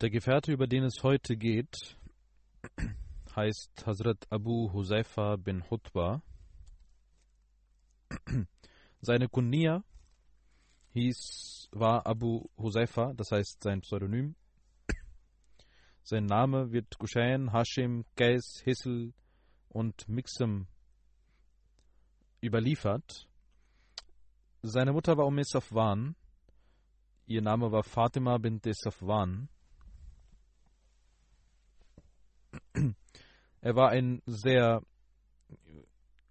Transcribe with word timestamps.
Der 0.00 0.10
Gefährte, 0.10 0.52
über 0.52 0.66
den 0.66 0.84
es 0.84 1.02
heute 1.02 1.36
geht, 1.36 1.96
heißt 3.36 3.86
Hazrat 3.86 4.26
Abu 4.30 4.72
Huzaifa 4.72 5.36
bin 5.36 5.62
Hutba. 5.70 6.22
Seine 9.00 9.28
Kunnia 9.28 9.84
hieß, 10.92 11.68
war 11.72 12.06
Abu 12.06 12.48
Huzaifa, 12.56 13.12
das 13.14 13.30
heißt 13.30 13.62
sein 13.62 13.82
Pseudonym. 13.82 14.34
Sein 16.02 16.24
Name 16.26 16.72
wird 16.72 16.98
Gushain, 16.98 17.52
Hashim, 17.52 18.04
Qais, 18.16 18.62
Hissel 18.64 19.12
und 19.70 20.08
Mixem 20.08 20.66
überliefert. 22.42 23.28
Seine 24.62 24.92
Mutter 24.92 25.16
war 25.16 25.26
Umm 25.26 25.42
Safwan. 25.42 26.14
Ihr 27.26 27.42
Name 27.42 27.72
war 27.72 27.82
Fatima 27.82 28.36
bint 28.38 28.66
Safwan. 28.72 29.48
Er 33.62 33.76
war 33.76 33.90
ein 33.90 34.22
sehr 34.26 34.82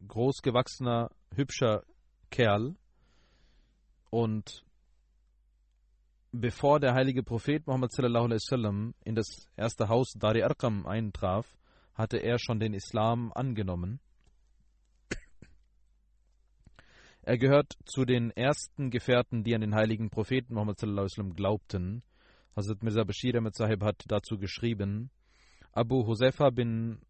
großgewachsener, 0.07 1.11
hübscher 1.35 1.83
Kerl. 2.31 2.75
Und 4.09 4.65
bevor 6.31 6.79
der 6.79 6.93
heilige 6.93 7.23
Prophet 7.23 7.65
Muhammad 7.67 7.91
in 9.05 9.15
das 9.15 9.47
erste 9.55 9.87
Haus 9.87 10.13
Dari 10.17 10.43
Arqam 10.43 10.85
eintraf, 10.87 11.58
hatte 11.99 12.17
er 12.17 12.39
schon 12.39 12.61
den 12.61 12.73
Islam 12.73 13.33
angenommen. 13.33 13.99
Er 17.21 17.37
gehört 17.37 17.73
zu 17.83 18.05
den 18.05 18.31
ersten 18.31 18.89
Gefährten, 18.89 19.43
die 19.43 19.53
an 19.53 19.59
den 19.59 19.75
heiligen 19.75 20.09
Propheten 20.09 20.53
Muhammad 20.53 20.79
glaubten. 21.35 22.01
Hazrat 22.55 22.81
Mirza 22.83 23.03
Bashir 23.03 23.35
Ahmed 23.35 23.53
Sahib 23.53 23.83
hat 23.83 24.05
dazu 24.07 24.37
geschrieben, 24.39 25.11
Abu 25.73 26.07
Huzaifa 26.07 26.51
bin 26.51 27.01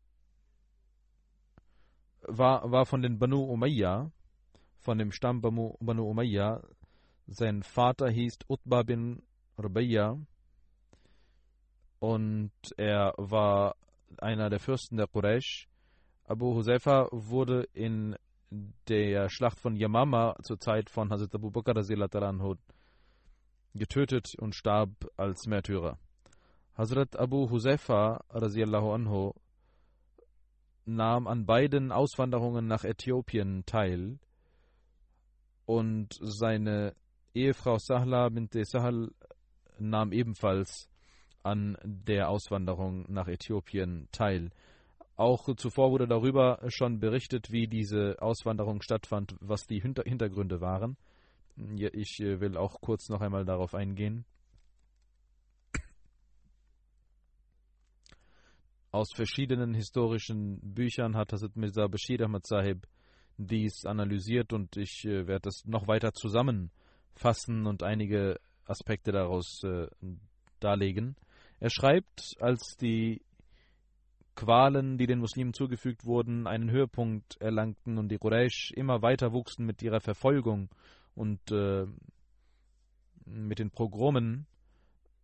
war, 2.24 2.70
war 2.72 2.88
von 2.88 3.04
den 3.04 3.20
Banu 3.20 3.44
Umayya, 3.44 4.12
von 4.80 4.98
dem 4.98 5.12
Stamm 5.12 5.40
Banu, 5.40 5.78
Banu 5.80 6.10
Umayya. 6.10 6.64
Sein 7.28 7.62
Vater 7.62 8.10
hieß 8.10 8.40
Utba 8.48 8.82
bin 8.82 9.22
Rubayya 9.60 10.18
und 12.00 12.52
er 12.76 13.14
war 13.18 13.76
einer 14.18 14.50
der 14.50 14.59
Fürsten 14.59 14.97
der 14.97 15.08
Quraysh. 15.08 15.68
Abu 16.25 16.56
Huzaifa 16.56 17.08
wurde 17.12 17.64
in 17.74 18.16
der 18.88 19.30
Schlacht 19.30 19.59
von 19.59 19.75
Yamama 19.75 20.36
zur 20.44 20.59
Zeit 20.59 20.90
von 20.90 21.12
Hazrat 21.12 21.36
Abu 21.36 21.52
Bakr 21.52 21.75
getötet 23.75 24.36
und 24.38 24.56
starb 24.56 24.90
als 25.18 25.46
Märtyrer. 25.46 25.98
Hazrat 26.75 27.18
Abu 27.18 27.50
Huzaifa 27.50 28.24
anhu 28.30 29.34
nahm 30.86 31.28
an 31.28 31.46
beiden 31.46 31.92
Auswanderungen 31.92 32.68
nach 32.68 32.84
Äthiopien 32.84 33.66
teil 33.66 34.19
und 35.66 36.18
seine 36.19 36.96
Ehefrau 37.36 37.78
Sahla 37.78 38.30
bint 38.30 38.53
Sahal 38.66 39.12
nahm 39.78 40.12
ebenfalls 40.12 40.90
an 41.44 41.78
der 41.84 42.30
Auswanderung 42.30 43.06
nach 43.12 43.28
Äthiopien 43.28 44.08
teil. 44.12 44.52
Auch 45.16 45.54
zuvor 45.56 45.92
wurde 45.92 46.08
darüber 46.08 46.60
schon 46.68 47.00
berichtet, 47.00 47.52
wie 47.52 47.68
diese 47.68 48.22
Auswanderung 48.22 48.82
stattfand, 48.82 49.36
was 49.42 49.68
die 49.68 49.82
Hintergründe 49.82 50.62
waren. 50.62 50.96
Ich 51.78 52.20
will 52.20 52.56
auch 52.56 52.80
kurz 52.80 53.10
noch 53.10 53.20
einmal 53.20 53.44
darauf 53.44 53.74
eingehen. 53.76 54.24
Aus 58.92 59.12
verschiedenen 59.14 59.76
historischen 59.76 60.60
Büchern 60.62 61.16
hat 61.16 61.32
Hazrat 61.32 61.56
Mirza 61.56 61.86
Bashir 61.88 62.22
Ahmad 62.22 62.48
Sahib 62.48 62.88
dies 63.38 63.86
analysiert 63.86 64.52
und 64.52 64.78
ich 64.78 65.06
äh, 65.06 65.28
werde 65.28 65.44
das 65.44 65.64
noch 65.66 65.88
weiter 65.88 66.12
zusammenfassen 66.14 67.68
und 67.68 67.84
einige 67.84 68.40
Aspekte 68.66 69.12
daraus 69.12 69.62
äh, 69.64 69.88
darlegen. 70.60 71.16
Er 71.59 71.70
schreibt, 71.70 72.36
als 72.40 72.78
die 72.78 73.22
Qualen, 74.36 74.97
die 74.97 75.08
den 75.08 75.20
Muslimen 75.20 75.53
zugefügt 75.53 76.06
wurden, 76.06 76.47
einen 76.47 76.72
Höhepunkt 76.72 77.40
erlangten 77.42 77.97
und 77.97 78.09
die 78.09 78.18
Quraysh 78.18 78.72
immer 78.72 79.01
weiter 79.01 79.34
wuchsen 79.34 79.66
mit 79.66 79.81
ihrer 79.81 80.00
Verfolgung 80.00 80.69
und 81.16 81.51
äh, 81.51 81.86
mit 83.25 83.60
den 83.60 83.69
Pogromen, 83.69 84.48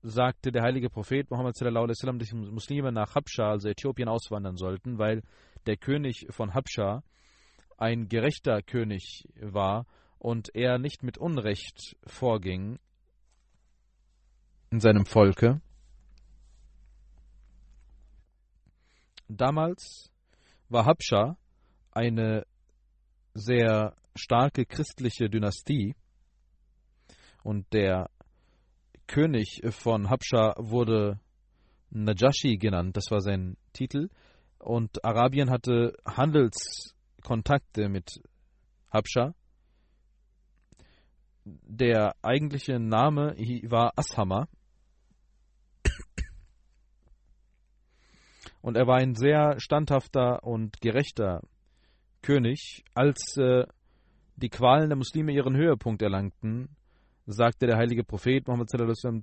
sagte 0.02 0.52
der 0.52 0.64
heilige 0.64 0.90
Prophet 0.90 1.32
Muhammad 1.32 1.56
sallallahu 1.56 1.86
alaihi 1.86 1.96
wasallam, 1.98 2.20
dass 2.20 2.30
die 2.30 2.36
Muslime 2.36 2.92
nach 2.92 3.16
Habscha, 3.16 3.50
also 3.50 3.70
Äthiopien, 3.70 4.10
auswandern 4.10 4.58
sollten, 4.58 4.98
weil 4.98 5.24
der 5.66 5.78
König 5.78 6.28
von 6.30 6.54
Habscha 6.54 7.02
ein 7.78 8.08
gerechter 8.08 8.62
König 8.62 9.28
war 9.40 9.86
und 10.20 10.54
er 10.54 10.78
nicht 10.78 11.04
mit 11.04 11.18
Unrecht 11.18 11.96
vorging 12.06 12.80
in 14.72 14.80
seinem 14.80 15.06
Volke. 15.06 15.62
Damals 19.28 20.12
war 20.70 20.86
Habscha 20.86 21.38
eine 21.92 22.46
sehr 23.34 23.96
starke 24.16 24.66
christliche 24.66 25.30
Dynastie 25.30 25.96
und 27.44 27.72
der 27.74 28.10
König 29.08 29.62
von 29.70 30.10
Habscha 30.10 30.56
wurde 30.58 31.20
Najashi 31.92 32.58
genannt, 32.58 32.98
das 32.98 33.12
war 33.12 33.22
sein 33.22 33.56
Titel. 33.72 34.10
Und 34.58 35.06
Arabien 35.06 35.50
hatte 35.52 35.96
Handels 36.06 36.96
Kontakte 37.24 37.88
mit 37.88 38.22
Habscha. 38.90 39.36
Der 41.44 42.16
eigentliche 42.24 42.80
Name 42.80 43.36
war 43.70 43.94
Ashama. 43.96 44.48
Und 48.66 48.78
er 48.78 48.88
war 48.88 48.96
ein 48.96 49.14
sehr 49.14 49.60
standhafter 49.60 50.44
und 50.44 50.82
gerechter 50.82 51.44
König. 52.24 52.84
Als 52.96 53.38
äh, 53.38 53.68
die 54.38 54.50
Qualen 54.50 54.90
der 54.90 54.98
Muslime 54.98 55.34
ihren 55.34 55.56
Höhepunkt 55.56 56.02
erlangten, 56.02 56.70
sagte 57.28 57.68
der 57.68 57.78
heilige 57.78 58.04
Prophet 58.04 58.48
Muhammad 58.48 58.72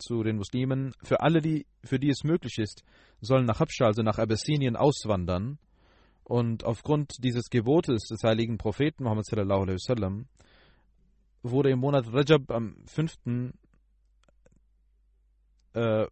zu 0.00 0.22
den 0.22 0.36
Muslimen, 0.36 0.94
für 1.02 1.22
alle, 1.22 1.40
die, 1.40 1.66
für 1.82 1.98
die 1.98 2.10
es 2.10 2.22
möglich 2.22 2.58
ist, 2.58 2.84
sollen 3.20 3.44
nach 3.44 3.58
Habscha, 3.58 3.86
also 3.86 4.02
nach 4.02 4.20
Abessinien, 4.20 4.76
auswandern. 4.76 5.58
Und 6.22 6.62
aufgrund 6.62 7.14
dieses 7.24 7.50
Gebotes 7.50 8.04
des 8.10 8.22
heiligen 8.22 8.58
Propheten 8.58 9.02
Muhammad 9.02 9.26
wurde 11.42 11.70
im 11.70 11.80
Monat 11.80 12.06
Rajab 12.12 12.48
am 12.52 12.76
5. 12.86 13.16
Äh, 15.74 16.06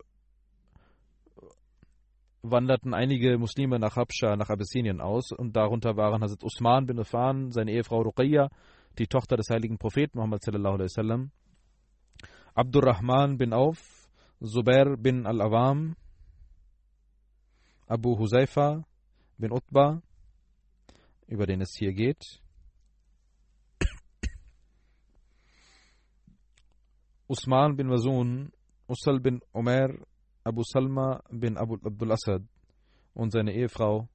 wanderten 2.42 2.94
einige 2.94 3.36
Muslime 3.38 3.78
nach 3.78 3.96
Habscha, 3.96 4.36
nach 4.36 4.48
Abessinien 4.50 5.00
aus 5.00 5.32
und 5.32 5.56
darunter 5.56 5.96
waren 5.96 6.22
Hazrat 6.22 6.42
Usman 6.42 6.86
bin 6.86 6.98
Affan, 6.98 7.50
seine 7.52 7.72
Ehefrau 7.72 8.02
Ruqayya, 8.02 8.48
die 8.98 9.06
Tochter 9.06 9.36
des 9.36 9.50
heiligen 9.50 9.78
Propheten 9.78 10.18
Muhammad 10.18 10.42
sallallahu 10.42 10.74
alaihi 10.74 10.90
wasallam, 10.90 11.30
Abdurrahman 12.54 13.36
bin 13.38 13.52
Auf, 13.52 14.08
Zubair 14.42 14.96
bin 14.96 15.26
Al-Awam, 15.26 15.96
Abu 17.86 18.18
Huzaifa 18.18 18.84
bin 19.36 19.52
Utba, 19.52 20.02
über 21.26 21.46
den 21.46 21.60
es 21.60 21.76
hier 21.76 21.92
geht, 21.92 22.40
Usman 27.28 27.76
bin 27.76 27.90
Wazun, 27.90 28.50
Usal 28.88 29.20
bin 29.20 29.40
Omer, 29.52 29.90
Abu 30.44 30.62
Salma 30.64 31.22
bin 31.30 31.56
Abu 31.56 31.74
Abdul 31.74 32.12
Asad 32.12 32.42
und 33.14 33.30
seine 33.30 33.52
Ehefrau 33.52 34.08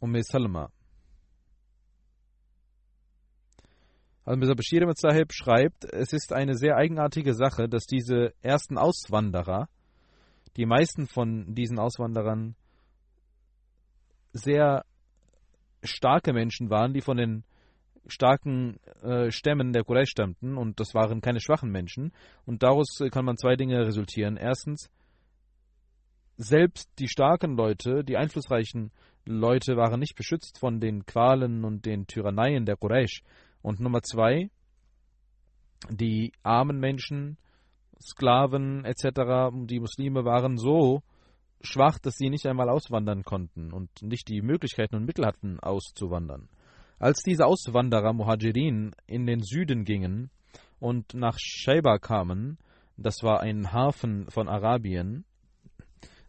Umm 0.00 0.20
Salma. 0.22 0.70
Al-Mirza 4.24 4.54
Bashir 4.54 4.86
Sahib 4.94 5.32
schreibt, 5.32 5.84
es 5.84 6.12
ist 6.12 6.34
eine 6.34 6.54
sehr 6.54 6.76
eigenartige 6.76 7.32
Sache, 7.32 7.66
dass 7.66 7.86
diese 7.86 8.34
ersten 8.42 8.76
Auswanderer, 8.76 9.70
die 10.58 10.66
meisten 10.66 11.06
von 11.06 11.54
diesen 11.54 11.78
Auswanderern 11.78 12.54
sehr 14.34 14.84
starke 15.82 16.34
Menschen 16.34 16.68
waren, 16.68 16.92
die 16.92 17.00
von 17.00 17.16
den 17.16 17.44
starken 18.06 18.78
äh, 19.02 19.30
Stämmen 19.30 19.72
der 19.72 19.84
Quraysh 19.84 20.10
stammten 20.10 20.58
und 20.58 20.78
das 20.78 20.94
waren 20.94 21.22
keine 21.22 21.40
schwachen 21.40 21.70
Menschen. 21.70 22.12
Und 22.44 22.62
daraus 22.62 22.98
kann 23.10 23.24
man 23.24 23.38
zwei 23.38 23.56
Dinge 23.56 23.86
resultieren. 23.86 24.36
Erstens, 24.36 24.90
selbst 26.38 26.88
die 27.00 27.08
starken 27.08 27.56
Leute, 27.56 28.04
die 28.04 28.16
einflussreichen 28.16 28.92
Leute 29.26 29.76
waren 29.76 30.00
nicht 30.00 30.14
beschützt 30.14 30.58
von 30.58 30.80
den 30.80 31.04
Qualen 31.04 31.64
und 31.64 31.84
den 31.84 32.06
Tyranneien 32.06 32.64
der 32.64 32.76
Quraysh. 32.76 33.22
Und 33.60 33.80
Nummer 33.80 34.02
zwei, 34.02 34.48
die 35.90 36.32
armen 36.42 36.78
Menschen, 36.78 37.36
Sklaven 38.00 38.84
etc., 38.84 39.50
die 39.66 39.80
Muslime 39.80 40.24
waren 40.24 40.56
so 40.56 41.02
schwach, 41.60 41.98
dass 41.98 42.14
sie 42.14 42.30
nicht 42.30 42.46
einmal 42.46 42.68
auswandern 42.68 43.24
konnten 43.24 43.72
und 43.72 43.90
nicht 44.00 44.28
die 44.28 44.40
Möglichkeiten 44.40 44.94
und 44.94 45.04
Mittel 45.04 45.26
hatten, 45.26 45.58
auszuwandern. 45.58 46.48
Als 47.00 47.22
diese 47.22 47.46
Auswanderer 47.46 48.12
Muhajirin 48.12 48.92
in 49.06 49.26
den 49.26 49.42
Süden 49.42 49.84
gingen 49.84 50.30
und 50.78 51.14
nach 51.14 51.36
Shaiba 51.38 51.98
kamen, 51.98 52.58
das 52.96 53.22
war 53.22 53.40
ein 53.40 53.72
Hafen 53.72 54.30
von 54.30 54.48
Arabien, 54.48 55.24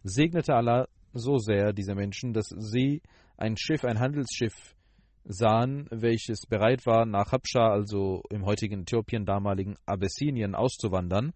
segnete 0.02 0.54
Allah 0.54 0.86
so 1.12 1.38
sehr 1.38 1.72
diese 1.72 1.94
Menschen, 1.94 2.32
dass 2.32 2.48
sie 2.48 3.02
ein 3.36 3.56
Schiff, 3.56 3.84
ein 3.84 3.98
Handelsschiff 3.98 4.74
sahen, 5.24 5.86
welches 5.90 6.46
bereit 6.46 6.86
war, 6.86 7.06
nach 7.06 7.32
Habscha, 7.32 7.70
also 7.70 8.22
im 8.30 8.44
heutigen 8.44 8.82
Äthiopien, 8.82 9.24
damaligen 9.24 9.76
Abessinien, 9.86 10.54
auszuwandern. 10.54 11.32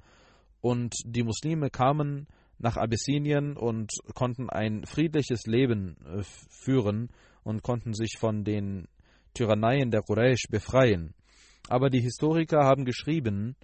Und 0.61 0.95
die 1.05 1.23
Muslime 1.23 1.71
kamen 1.71 2.27
nach 2.59 2.77
Abessinien 2.77 3.57
und 3.57 3.93
konnten 4.15 4.49
ein 4.49 4.85
friedliches 4.87 5.47
Leben 5.47 5.97
äh, 6.07 6.23
führen 6.49 7.11
und 7.43 7.63
konnten 7.63 7.93
sich 7.93 8.17
von 8.19 8.45
den 8.45 8.89
Tyranneien 9.35 9.91
der 9.91 10.03
Quraysh 10.03 10.49
befreien. 10.51 11.15
Aber 11.69 11.91
die 11.91 12.01
Historiker 12.01 12.65
haben 12.65 12.85
geschrieben, 12.85 13.57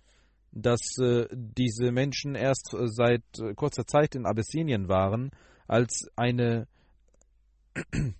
dass 0.52 0.81
äh, 0.99 1.26
diese 1.32 1.93
Menschen 1.93 2.35
erst 2.35 2.75
äh, 2.75 2.88
seit 2.88 3.23
äh, 3.38 3.55
kurzer 3.55 3.87
Zeit 3.87 4.14
in 4.14 4.26
Abessinien 4.26 4.88
waren, 4.88 5.31
als 5.67 6.08
eine 6.17 6.67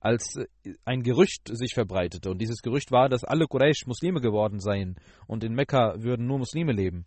als 0.00 0.36
äh, 0.36 0.46
ein 0.84 1.02
Gerücht 1.02 1.48
sich 1.48 1.74
verbreitete. 1.74 2.30
Und 2.30 2.38
dieses 2.38 2.62
Gerücht 2.62 2.92
war, 2.92 3.08
dass 3.08 3.24
alle 3.24 3.46
Quraysh 3.46 3.86
Muslime 3.86 4.20
geworden 4.20 4.60
seien 4.60 4.96
und 5.26 5.42
in 5.44 5.54
Mekka 5.54 5.94
würden 6.02 6.26
nur 6.26 6.38
Muslime 6.38 6.72
leben. 6.72 7.04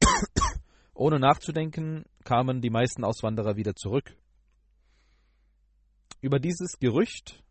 Ohne 0.94 1.18
nachzudenken 1.18 2.04
kamen 2.24 2.60
die 2.60 2.70
meisten 2.70 3.04
Auswanderer 3.04 3.56
wieder 3.56 3.74
zurück. 3.74 4.16
Über 6.20 6.38
dieses 6.38 6.78
Gerücht 6.78 7.42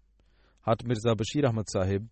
hat 0.61 0.83
Mirza 0.85 1.13
Bashir 1.13 1.47
Ahmad 1.47 1.69
Sahib 1.69 2.09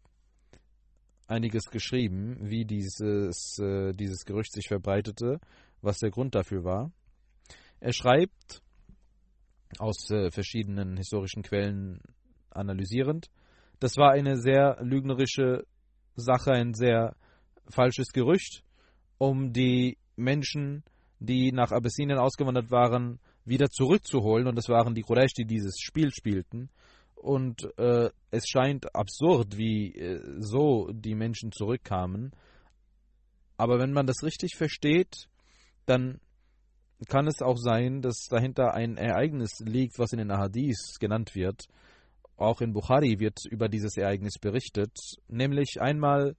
einiges 1.32 1.66
geschrieben, 1.72 2.38
wie 2.42 2.66
dieses, 2.66 3.58
äh, 3.58 3.94
dieses 3.94 4.26
Gerücht 4.26 4.54
sich 4.54 4.68
verbreitete, 4.68 5.40
was 5.82 5.98
der 5.98 6.12
Grund 6.12 6.36
dafür 6.36 6.64
war. 6.64 6.92
Er 7.80 7.94
schreibt 7.94 8.62
aus 9.80 10.12
äh, 10.12 10.30
verschiedenen 10.30 10.98
historischen 10.98 11.42
Quellen 11.42 12.02
analysierend. 12.52 13.30
Das 13.80 13.98
war 13.98 14.12
eine 14.12 14.38
sehr 14.38 14.78
lügnerische 14.82 15.66
Sache, 16.16 16.52
ein 16.52 16.74
sehr 16.74 17.16
falsches 17.70 18.12
Gerücht, 18.12 18.64
um 19.18 19.54
die 19.54 19.98
Menschen, 20.16 20.84
die 21.20 21.52
nach 21.52 21.72
Abessinien 21.72 22.20
ausgewandert 22.20 22.70
waren, 22.70 23.20
wieder 23.46 23.70
zurückzuholen. 23.70 24.48
Und 24.48 24.58
es 24.60 24.70
waren 24.70 24.94
die 24.94 25.02
Quraysh, 25.02 25.34
die 25.34 25.46
dieses 25.46 25.80
Spiel 25.80 26.12
spielten. 26.12 26.70
Und 27.22 27.68
äh, 27.78 28.10
es 28.32 28.48
scheint 28.48 28.96
absurd, 28.96 29.58
wie 29.58 29.94
äh, 29.94 30.22
so 30.40 30.90
die 30.92 31.14
Menschen 31.14 31.52
zurückkamen. 31.52 32.32
Aber 33.58 33.78
wenn 33.78 33.94
man 33.94 34.08
das 34.08 34.24
richtig 34.24 34.56
versteht, 34.58 35.28
dann 35.86 36.20
kann 37.08 37.28
es 37.28 37.42
auch 37.42 37.58
sein, 37.58 38.02
dass 38.02 38.26
dahinter 38.28 38.74
ein 38.74 38.98
Ereignis 38.98 39.60
liegt, 39.60 40.00
was 40.00 40.14
in 40.14 40.18
den 40.18 40.32
Ahadis 40.32 40.98
genannt 41.00 41.36
wird. 41.36 41.66
Auch 42.38 42.62
in 42.62 42.74
Bukhari 42.74 43.20
wird 43.20 43.38
über 43.50 43.70
dieses 43.70 43.98
Ereignis 43.98 44.40
berichtet. 44.40 44.98
Nämlich 45.28 45.80
einmal 45.80 46.36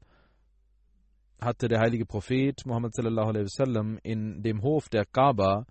hatte 1.40 1.68
der 1.68 1.78
heilige 1.78 2.06
Prophet 2.06 2.60
Muhammad 2.66 2.92
wasallam 2.96 3.98
in 4.02 4.42
dem 4.42 4.62
Hof 4.62 4.88
der 4.88 5.04
Kaaba 5.04 5.64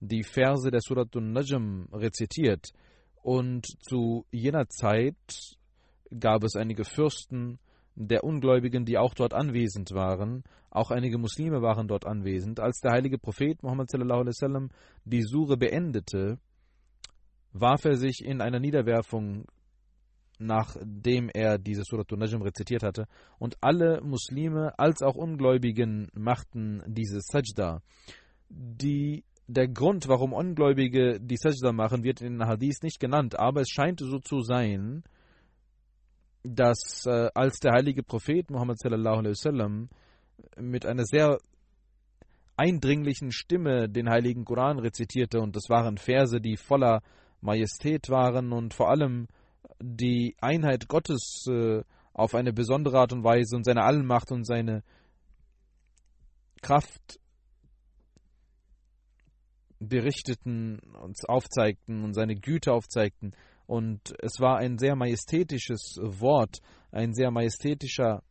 die 0.00 0.22
Verse 0.22 0.70
der 0.70 0.80
Suratun 0.80 1.32
Najm 1.32 1.88
rezitiert. 1.92 2.72
Und 3.24 3.64
zu 3.80 4.26
jener 4.30 4.68
Zeit 4.68 5.56
gab 6.20 6.44
es 6.44 6.56
einige 6.56 6.84
Fürsten 6.84 7.58
der 7.94 8.22
Ungläubigen, 8.22 8.84
die 8.84 8.98
auch 8.98 9.14
dort 9.14 9.32
anwesend 9.32 9.92
waren. 9.92 10.44
Auch 10.68 10.90
einige 10.90 11.16
Muslime 11.16 11.62
waren 11.62 11.88
dort 11.88 12.04
anwesend. 12.06 12.60
Als 12.60 12.80
der 12.80 12.92
heilige 12.92 13.16
Prophet 13.16 13.62
Muhammad 13.62 13.90
sallallahu 13.90 14.20
alaihi 14.20 14.34
wasallam 14.36 14.68
die 15.06 15.22
Sure 15.22 15.56
beendete, 15.56 16.38
warf 17.54 17.86
er 17.86 17.96
sich 17.96 18.22
in 18.22 18.42
einer 18.42 18.60
Niederwerfung 18.60 19.46
nachdem 20.38 21.30
er 21.32 21.56
diese 21.56 21.84
Suratul 21.84 22.18
Najm 22.18 22.42
rezitiert 22.42 22.82
hatte. 22.82 23.06
Und 23.38 23.56
alle 23.62 24.02
Muslime 24.02 24.78
als 24.78 25.00
auch 25.00 25.14
Ungläubigen 25.14 26.10
machten 26.12 26.82
diese 26.86 27.20
Sajda. 27.22 27.80
Die, 28.50 29.24
der 29.46 29.68
Grund, 29.68 30.08
warum 30.08 30.32
Ungläubige 30.32 31.20
die 31.20 31.36
Sajda 31.36 31.72
machen, 31.72 32.02
wird 32.02 32.20
in 32.20 32.38
den 32.38 32.48
Hadith 32.48 32.82
nicht 32.82 32.98
genannt, 32.98 33.38
aber 33.38 33.62
es 33.62 33.68
scheint 33.68 34.00
so 34.00 34.18
zu 34.18 34.40
sein, 34.40 35.04
dass 36.42 37.04
äh, 37.06 37.28
als 37.34 37.58
der 37.58 37.72
heilige 37.72 38.02
Prophet 38.02 38.50
Muhammad 38.50 38.78
sallallahu 38.78 39.18
alaihi 39.18 39.30
wasallam 39.30 39.88
mit 40.58 40.86
einer 40.86 41.04
sehr 41.04 41.38
eindringlichen 42.56 43.32
Stimme 43.32 43.88
den 43.88 44.08
heiligen 44.08 44.44
Koran 44.44 44.78
rezitierte 44.78 45.40
und 45.40 45.56
das 45.56 45.68
waren 45.68 45.98
Verse, 45.98 46.40
die 46.40 46.56
voller 46.56 47.02
Majestät 47.40 48.08
waren 48.10 48.52
und 48.52 48.74
vor 48.74 48.90
allem 48.90 49.26
die 49.80 50.36
Einheit 50.40 50.88
Gottes 50.88 51.46
äh, 51.48 51.82
auf 52.12 52.34
eine 52.34 52.52
besondere 52.52 52.98
Art 52.98 53.12
und 53.12 53.24
Weise 53.24 53.56
und 53.56 53.64
seine 53.64 53.82
Allmacht 53.82 54.30
und 54.30 54.46
seine 54.46 54.82
Kraft 56.62 57.18
berichteten, 59.80 60.80
uns 61.02 61.24
aufzeigten 61.24 62.04
und 62.04 62.14
seine 62.14 62.36
Güte 62.36 62.72
aufzeigten. 62.72 63.32
Und 63.66 64.14
es 64.20 64.40
war 64.40 64.58
ein 64.58 64.78
sehr 64.78 64.96
majestätisches 64.96 65.98
Wort, 66.00 66.58
ein 66.90 67.14
sehr 67.14 67.30
majestätischer, 67.30 68.22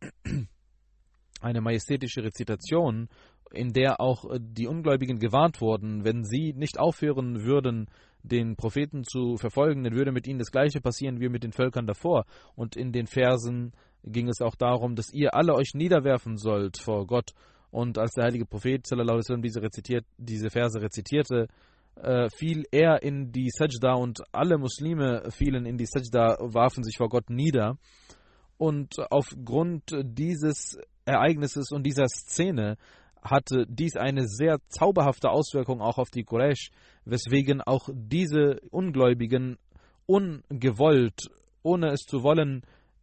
eine 1.40 1.60
majestätische 1.60 2.22
Rezitation, 2.22 3.08
in 3.52 3.72
der 3.72 4.00
auch 4.00 4.24
die 4.38 4.66
Ungläubigen 4.66 5.18
gewarnt 5.18 5.60
wurden, 5.60 6.04
wenn 6.04 6.24
sie 6.24 6.52
nicht 6.54 6.78
aufhören 6.78 7.44
würden, 7.44 7.88
den 8.22 8.56
Propheten 8.56 9.04
zu 9.04 9.36
verfolgen, 9.36 9.82
dann 9.84 9.94
würde 9.94 10.12
mit 10.12 10.26
ihnen 10.26 10.38
das 10.38 10.52
gleiche 10.52 10.80
passieren 10.80 11.20
wie 11.20 11.28
mit 11.28 11.42
den 11.42 11.52
Völkern 11.52 11.86
davor. 11.86 12.24
Und 12.54 12.76
in 12.76 12.92
den 12.92 13.06
Versen 13.06 13.72
ging 14.04 14.28
es 14.28 14.40
auch 14.40 14.54
darum, 14.54 14.94
dass 14.94 15.12
ihr 15.12 15.34
alle 15.34 15.54
euch 15.54 15.74
niederwerfen 15.74 16.36
sollt 16.36 16.78
vor 16.78 17.06
Gott. 17.06 17.32
Und 17.72 17.98
als 17.98 18.12
der 18.12 18.24
heilige 18.24 18.44
Prophet 18.44 18.86
sallam, 18.86 19.42
diese, 19.42 19.62
rezitiert, 19.62 20.04
diese 20.18 20.50
Verse 20.50 20.80
rezitierte, 20.80 21.48
äh, 21.96 22.28
fiel 22.36 22.64
er 22.70 23.02
in 23.02 23.32
die 23.32 23.48
Sajda 23.50 23.94
und 23.94 24.20
alle 24.30 24.58
Muslime 24.58 25.30
fielen 25.30 25.64
in 25.64 25.78
die 25.78 25.86
Sajda, 25.86 26.36
warfen 26.40 26.84
sich 26.84 26.98
vor 26.98 27.08
Gott 27.08 27.30
nieder. 27.30 27.78
Und 28.58 28.94
aufgrund 29.10 29.90
dieses 30.04 30.78
Ereignisses 31.06 31.72
und 31.72 31.84
dieser 31.84 32.06
Szene 32.08 32.76
hatte 33.22 33.64
dies 33.66 33.96
eine 33.96 34.26
sehr 34.26 34.58
zauberhafte 34.68 35.30
Auswirkung 35.30 35.80
auch 35.80 35.96
auf 35.96 36.10
die 36.10 36.24
Quraysh, 36.24 36.70
weswegen 37.06 37.62
auch 37.62 37.88
diese 37.90 38.60
Ungläubigen 38.70 39.56
ungewollt, 40.06 41.30
ohne 41.62 41.92
es 41.92 42.00
zu 42.00 42.22
wollen, 42.22 42.62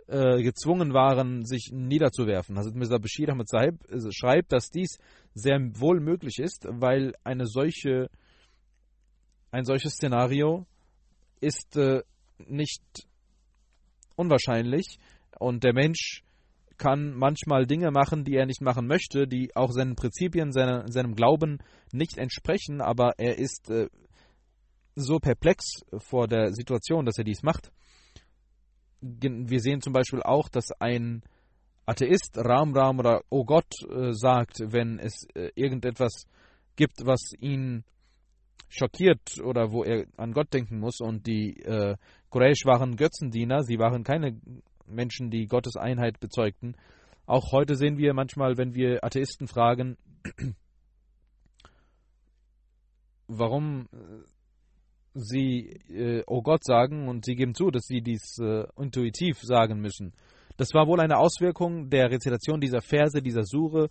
äh, 0.09 0.41
gezwungen 0.41 0.93
waren, 0.93 1.45
sich 1.45 1.69
niederzuwerfen. 1.71 2.57
Hazrat 2.57 2.75
Mirza 2.75 2.97
Bashir 2.97 3.29
Ahmad 3.29 3.47
Sahib 3.47 3.75
äh, 3.91 4.11
schreibt, 4.11 4.51
dass 4.51 4.69
dies 4.69 4.97
sehr 5.33 5.59
wohl 5.79 5.99
möglich 5.99 6.39
ist, 6.39 6.65
weil 6.67 7.13
eine 7.23 7.45
solche, 7.45 8.09
ein 9.51 9.65
solches 9.65 9.93
Szenario 9.93 10.65
ist 11.41 11.77
äh, 11.77 12.01
nicht 12.47 12.83
unwahrscheinlich 14.15 14.97
und 15.37 15.63
der 15.63 15.73
Mensch 15.73 16.23
kann 16.77 17.13
manchmal 17.13 17.67
Dinge 17.67 17.91
machen, 17.91 18.23
die 18.23 18.35
er 18.35 18.45
nicht 18.45 18.61
machen 18.61 18.87
möchte, 18.87 19.27
die 19.27 19.55
auch 19.55 19.71
seinen 19.71 19.95
Prinzipien, 19.95 20.51
seine, 20.51 20.85
seinem 20.87 21.13
Glauben 21.13 21.59
nicht 21.91 22.17
entsprechen, 22.17 22.81
aber 22.81 23.11
er 23.17 23.37
ist 23.37 23.69
äh, 23.69 23.89
so 24.95 25.19
perplex 25.19 25.65
vor 25.97 26.27
der 26.27 26.53
Situation, 26.53 27.05
dass 27.05 27.17
er 27.17 27.25
dies 27.25 27.43
macht. 27.43 27.71
Wir 29.01 29.59
sehen 29.59 29.81
zum 29.81 29.93
Beispiel 29.93 30.21
auch, 30.21 30.49
dass 30.49 30.71
ein 30.79 31.23
Atheist 31.85 32.37
Ram 32.37 32.75
Ram 32.75 32.99
oder 32.99 33.21
Oh 33.29 33.45
Gott 33.45 33.73
äh, 33.89 34.13
sagt, 34.13 34.59
wenn 34.59 34.99
es 34.99 35.25
äh, 35.33 35.49
irgendetwas 35.55 36.25
gibt, 36.75 37.05
was 37.05 37.33
ihn 37.39 37.83
schockiert 38.69 39.41
oder 39.43 39.71
wo 39.71 39.83
er 39.83 40.05
an 40.17 40.33
Gott 40.33 40.53
denken 40.53 40.79
muss. 40.79 40.99
Und 40.99 41.25
die 41.25 41.59
äh, 41.61 41.95
Quraysh 42.29 42.65
waren 42.65 42.95
Götzendiener, 42.95 43.63
sie 43.63 43.79
waren 43.79 44.03
keine 44.03 44.39
Menschen, 44.85 45.31
die 45.31 45.47
Gottes 45.47 45.75
Einheit 45.75 46.19
bezeugten. 46.19 46.75
Auch 47.25 47.51
heute 47.51 47.75
sehen 47.75 47.97
wir 47.97 48.13
manchmal, 48.13 48.57
wenn 48.57 48.73
wir 48.73 49.03
Atheisten 49.03 49.47
fragen, 49.47 49.97
warum 53.27 53.87
äh, 53.91 54.23
sie 55.19 55.79
äh, 55.89 56.23
Oh 56.27 56.41
Gott 56.41 56.63
sagen 56.63 57.07
und 57.07 57.25
sie 57.25 57.35
geben 57.35 57.53
zu, 57.53 57.71
dass 57.71 57.85
sie 57.85 58.01
dies 58.01 58.37
äh, 58.39 58.65
intuitiv 58.77 59.39
sagen 59.41 59.79
müssen. 59.79 60.13
Das 60.57 60.73
war 60.73 60.87
wohl 60.87 60.99
eine 60.99 61.17
Auswirkung 61.17 61.89
der 61.89 62.11
Rezitation 62.11 62.59
dieser 62.59 62.81
Verse, 62.81 63.21
dieser 63.21 63.43
Sure 63.43 63.89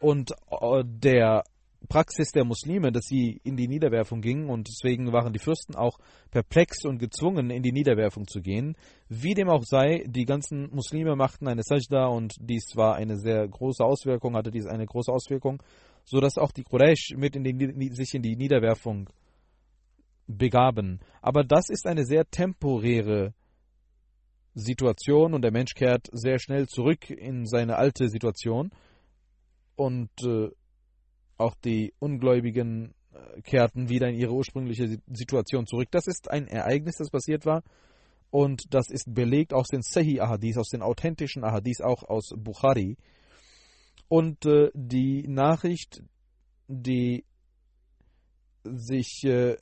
und 0.00 0.32
äh, 0.50 0.82
der 0.84 1.44
Praxis 1.88 2.32
der 2.32 2.44
Muslime, 2.44 2.90
dass 2.90 3.04
sie 3.06 3.40
in 3.44 3.56
die 3.56 3.68
Niederwerfung 3.68 4.20
gingen 4.20 4.50
und 4.50 4.68
deswegen 4.68 5.12
waren 5.12 5.32
die 5.32 5.38
Fürsten 5.38 5.76
auch 5.76 5.98
perplex 6.30 6.84
und 6.84 6.98
gezwungen, 6.98 7.50
in 7.50 7.62
die 7.62 7.72
Niederwerfung 7.72 8.26
zu 8.26 8.40
gehen. 8.40 8.76
Wie 9.08 9.34
dem 9.34 9.48
auch 9.48 9.62
sei, 9.64 10.04
die 10.06 10.24
ganzen 10.24 10.68
Muslime 10.74 11.14
machten 11.14 11.46
eine 11.46 11.62
Sajda 11.62 12.06
und 12.06 12.34
dies 12.40 12.72
war 12.74 12.96
eine 12.96 13.16
sehr 13.16 13.46
große 13.46 13.84
Auswirkung, 13.84 14.34
hatte 14.34 14.50
dies 14.50 14.66
eine 14.66 14.86
große 14.86 15.12
Auswirkung, 15.12 15.62
sodass 16.04 16.36
auch 16.36 16.50
die 16.50 16.64
Quraysh 16.64 17.14
mit 17.16 17.36
in 17.36 17.44
die, 17.44 17.94
sich 17.94 18.14
in 18.14 18.22
die 18.22 18.36
Niederwerfung 18.36 19.08
begaben. 20.28 21.00
Aber 21.20 21.42
das 21.42 21.68
ist 21.68 21.86
eine 21.86 22.04
sehr 22.04 22.30
temporäre 22.30 23.34
Situation 24.54 25.34
und 25.34 25.42
der 25.42 25.52
Mensch 25.52 25.74
kehrt 25.74 26.08
sehr 26.12 26.38
schnell 26.38 26.66
zurück 26.68 27.10
in 27.10 27.46
seine 27.46 27.76
alte 27.76 28.08
Situation 28.08 28.70
und 29.76 30.10
äh, 30.22 30.50
auch 31.36 31.54
die 31.64 31.94
Ungläubigen 31.98 32.94
äh, 33.12 33.40
kehrten 33.42 33.88
wieder 33.88 34.08
in 34.08 34.16
ihre 34.16 34.32
ursprüngliche 34.32 34.98
Situation 35.06 35.66
zurück. 35.66 35.88
Das 35.90 36.06
ist 36.06 36.30
ein 36.30 36.48
Ereignis, 36.48 36.96
das 36.96 37.10
passiert 37.10 37.46
war. 37.46 37.62
Und 38.30 38.74
das 38.74 38.90
ist 38.90 39.14
belegt 39.14 39.54
aus 39.54 39.68
den 39.68 39.82
Sahih 39.82 40.20
Ahadith, 40.20 40.58
aus 40.58 40.68
den 40.68 40.82
authentischen 40.82 41.44
Ahadith, 41.44 41.80
auch 41.80 42.02
aus 42.02 42.34
Bukhari. 42.36 42.98
Und 44.08 44.44
äh, 44.44 44.70
die 44.74 45.26
Nachricht, 45.28 46.02
die 46.66 47.24
sich 48.64 49.24
äh, 49.24 49.56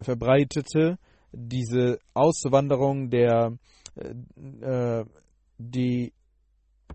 verbreitete, 0.00 0.98
diese 1.32 1.98
Auswanderung 2.14 3.10
der, 3.10 3.56
äh, 3.96 5.04
die 5.58 6.12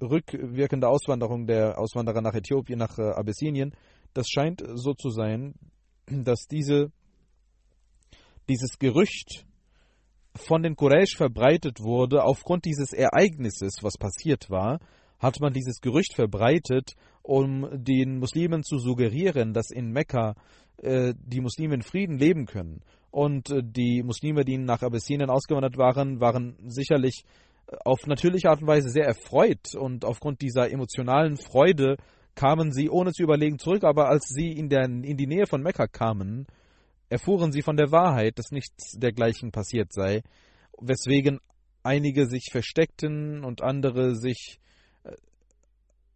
rückwirkende 0.02 0.88
Auswanderung 0.88 1.46
der 1.46 1.78
Auswanderer 1.80 2.22
nach 2.22 2.34
Äthiopien, 2.34 2.80
nach 2.80 2.98
äh, 2.98 3.12
Abessinien, 3.12 3.76
das 4.14 4.28
scheint 4.30 4.64
so 4.74 4.94
zu 4.94 5.10
sein, 5.10 5.54
dass 6.06 6.48
diese, 6.48 6.92
dieses 8.50 8.78
Gerücht 8.80 9.46
von 10.36 10.64
den 10.64 10.76
Quraysh 10.76 11.16
verbreitet 11.16 11.82
wurde, 11.82 12.24
aufgrund 12.24 12.66
dieses 12.66 12.94
Ereignisses, 12.94 13.78
was 13.82 13.98
passiert 13.98 14.50
war, 14.50 14.80
hat 15.20 15.40
man 15.40 15.54
dieses 15.54 15.82
Gerücht 15.82 16.16
verbreitet, 16.16 16.96
um 17.22 17.68
den 17.72 18.18
Muslimen 18.18 18.64
zu 18.64 18.80
suggerieren, 18.80 19.54
dass 19.54 19.70
in 19.70 19.92
Mekka 19.92 20.36
äh, 20.82 21.14
die 21.18 21.42
Muslime 21.42 21.76
in 21.76 21.82
Frieden 21.82 22.18
leben 22.18 22.46
können. 22.46 22.82
Und 23.12 23.50
äh, 23.52 23.62
die 23.64 24.04
Muslime, 24.04 24.46
die 24.46 24.58
nach 24.58 24.82
Abessinien 24.82 25.30
ausgewandert 25.30 25.78
waren, 25.78 26.20
waren 26.20 26.56
sicherlich 26.66 27.24
äh, 27.68 27.76
auf 27.86 28.08
natürliche 28.08 28.50
Art 28.50 28.62
und 28.62 28.68
Weise 28.68 28.90
sehr 28.90 29.06
erfreut. 29.06 29.76
Und 29.76 30.06
aufgrund 30.06 30.42
dieser 30.42 30.72
emotionalen 30.72 31.38
Freude 31.38 31.98
kamen 32.36 32.72
sie 32.72 32.90
ohne 32.90 33.12
zu 33.12 33.24
überlegen 33.24 33.60
zurück, 33.60 33.84
aber 33.84 34.10
als 34.10 34.28
sie 34.28 34.52
in, 34.52 34.70
der, 34.70 34.86
in 34.86 35.18
die 35.18 35.28
Nähe 35.28 35.48
von 35.48 35.62
Mekka 35.62 35.88
kamen, 35.88 36.48
erfuhren 37.10 37.52
sie 37.52 37.62
von 37.62 37.76
der 37.76 37.92
Wahrheit, 37.92 38.40
dass 38.40 38.52
nichts 38.52 38.98
dergleichen 38.98 39.52
passiert 39.52 39.92
sei, 39.92 40.22
weswegen 40.80 41.40
einige 41.84 42.26
sich 42.28 42.48
versteckten 42.52 43.44
und 43.44 43.62
andere 43.62 44.16
sich 44.16 44.62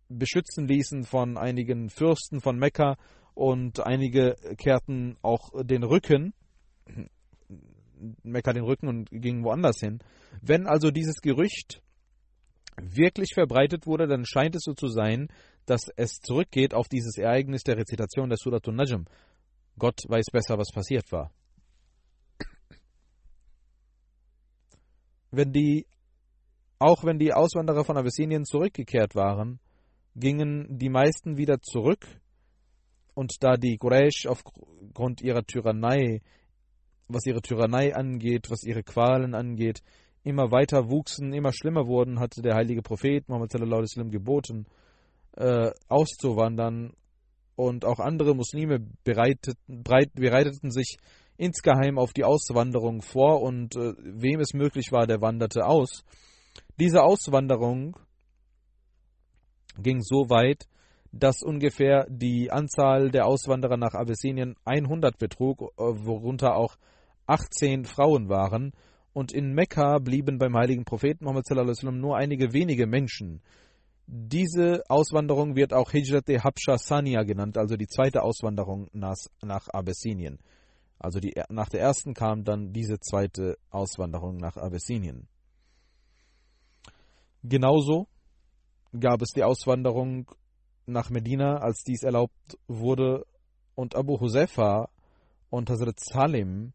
beschützen 0.09 0.67
ließen 0.67 1.03
von 1.03 1.37
einigen 1.37 1.89
Fürsten 1.89 2.41
von 2.41 2.57
Mekka 2.57 2.95
und 3.35 3.85
einige 3.85 4.35
kehrten 4.57 5.17
auch 5.21 5.51
den 5.63 5.83
Rücken, 5.83 6.33
Mekka 8.23 8.53
den 8.53 8.63
Rücken 8.63 8.87
und 8.87 9.09
gingen 9.11 9.43
woanders 9.43 9.79
hin. 9.79 9.99
Wenn 10.41 10.67
also 10.67 10.89
dieses 10.89 11.21
Gerücht 11.21 11.81
wirklich 12.77 13.33
verbreitet 13.33 13.85
wurde, 13.85 14.07
dann 14.07 14.25
scheint 14.25 14.55
es 14.55 14.63
so 14.63 14.73
zu 14.73 14.87
sein, 14.87 15.27
dass 15.65 15.89
es 15.95 16.19
zurückgeht 16.19 16.73
auf 16.73 16.87
dieses 16.87 17.17
Ereignis 17.17 17.63
der 17.63 17.77
Rezitation 17.77 18.29
der 18.29 18.37
Surat 18.37 18.67
Najm. 18.67 19.05
Gott 19.77 20.01
weiß 20.07 20.25
besser, 20.31 20.57
was 20.57 20.71
passiert 20.73 21.11
war. 21.11 21.31
Wenn 25.31 25.51
die, 25.51 25.85
auch 26.79 27.03
wenn 27.03 27.19
die 27.19 27.33
Auswanderer 27.33 27.83
von 27.83 27.97
Abyssinien 27.97 28.45
zurückgekehrt 28.45 29.15
waren, 29.15 29.59
gingen 30.15 30.77
die 30.77 30.89
meisten 30.89 31.37
wieder 31.37 31.61
zurück 31.61 32.07
und 33.15 33.43
da 33.43 33.57
die 33.57 33.77
Quraysh 33.77 34.27
aufgrund 34.27 35.21
ihrer 35.21 35.43
Tyrannei, 35.43 36.21
was 37.07 37.25
ihre 37.25 37.41
Tyrannei 37.41 37.95
angeht, 37.95 38.51
was 38.51 38.63
ihre 38.63 38.83
Qualen 38.83 39.33
angeht, 39.33 39.81
immer 40.23 40.51
weiter 40.51 40.89
wuchsen, 40.89 41.33
immer 41.33 41.53
schlimmer 41.53 41.87
wurden, 41.87 42.19
hatte 42.19 42.41
der 42.41 42.55
heilige 42.55 42.81
Prophet 42.81 43.27
Muhammad 43.29 43.51
sallallahu 43.51 43.77
alaihi 43.77 43.89
wasallam 43.91 44.11
geboten, 44.11 44.65
äh, 45.37 45.71
auszuwandern. 45.87 46.93
Und 47.55 47.85
auch 47.85 47.99
andere 47.99 48.35
Muslime 48.35 48.85
bereiteten, 49.05 49.83
bereit, 49.83 50.11
bereiteten 50.13 50.71
sich 50.71 50.97
insgeheim 51.37 51.97
auf 51.97 52.11
die 52.11 52.25
Auswanderung 52.25 53.01
vor 53.01 53.41
und 53.41 53.77
äh, 53.77 53.93
wem 53.99 54.41
es 54.41 54.53
möglich 54.53 54.91
war, 54.91 55.07
der 55.07 55.21
wanderte 55.21 55.65
aus. 55.65 56.03
Diese 56.79 57.03
Auswanderung 57.03 57.97
ging 59.77 60.01
so 60.01 60.29
weit, 60.29 60.67
dass 61.17 61.41
ungefähr 61.41 62.05
die 62.09 62.51
Anzahl 62.51 63.09
der 63.09 63.25
Auswanderer 63.25 63.77
nach 63.77 63.93
Abyssinien 63.93 64.55
100 64.65 65.17
betrug, 65.17 65.61
äh, 65.61 65.65
worunter 65.77 66.57
auch 66.57 66.75
18 67.25 67.85
Frauen 67.85 68.27
waren. 68.27 68.73
Und 69.13 69.31
in 69.31 69.53
Mekka 69.53 69.99
blieben 69.99 70.37
beim 70.37 70.57
heiligen 70.57 70.83
Propheten 70.83 71.23
Muhammad 71.23 71.45
nur 71.81 72.17
einige 72.17 72.51
wenige 72.51 72.85
Menschen. 72.85 73.41
Diese 74.07 74.83
Auswanderung 74.89 75.55
wird 75.55 75.73
auch 75.73 75.91
Hijrat 75.91 76.27
Habsha 76.27 76.77
Sania 76.77 77.23
genannt, 77.23 77.57
also 77.57 77.77
die 77.77 77.87
zweite 77.87 78.21
Auswanderung 78.21 78.89
nach, 78.91 79.15
nach 79.41 79.69
Abessinien. 79.69 80.37
Also 80.99 81.21
die, 81.21 81.33
nach 81.49 81.69
der 81.69 81.79
ersten 81.79 82.13
kam 82.13 82.43
dann 82.43 82.73
diese 82.73 82.99
zweite 82.99 83.57
Auswanderung 83.69 84.35
nach 84.35 84.57
Abessinien. 84.57 85.29
Genauso 87.41 88.07
gab 88.99 89.21
es 89.21 89.29
die 89.29 89.43
Auswanderung 89.43 90.29
nach 90.85 91.09
Medina, 91.09 91.57
als 91.57 91.83
dies 91.83 92.03
erlaubt 92.03 92.57
wurde, 92.67 93.25
und 93.75 93.95
Abu 93.95 94.19
Huzaifa 94.19 94.89
und 95.49 95.69
Hazrat 95.69 95.99
Salim, 95.99 96.73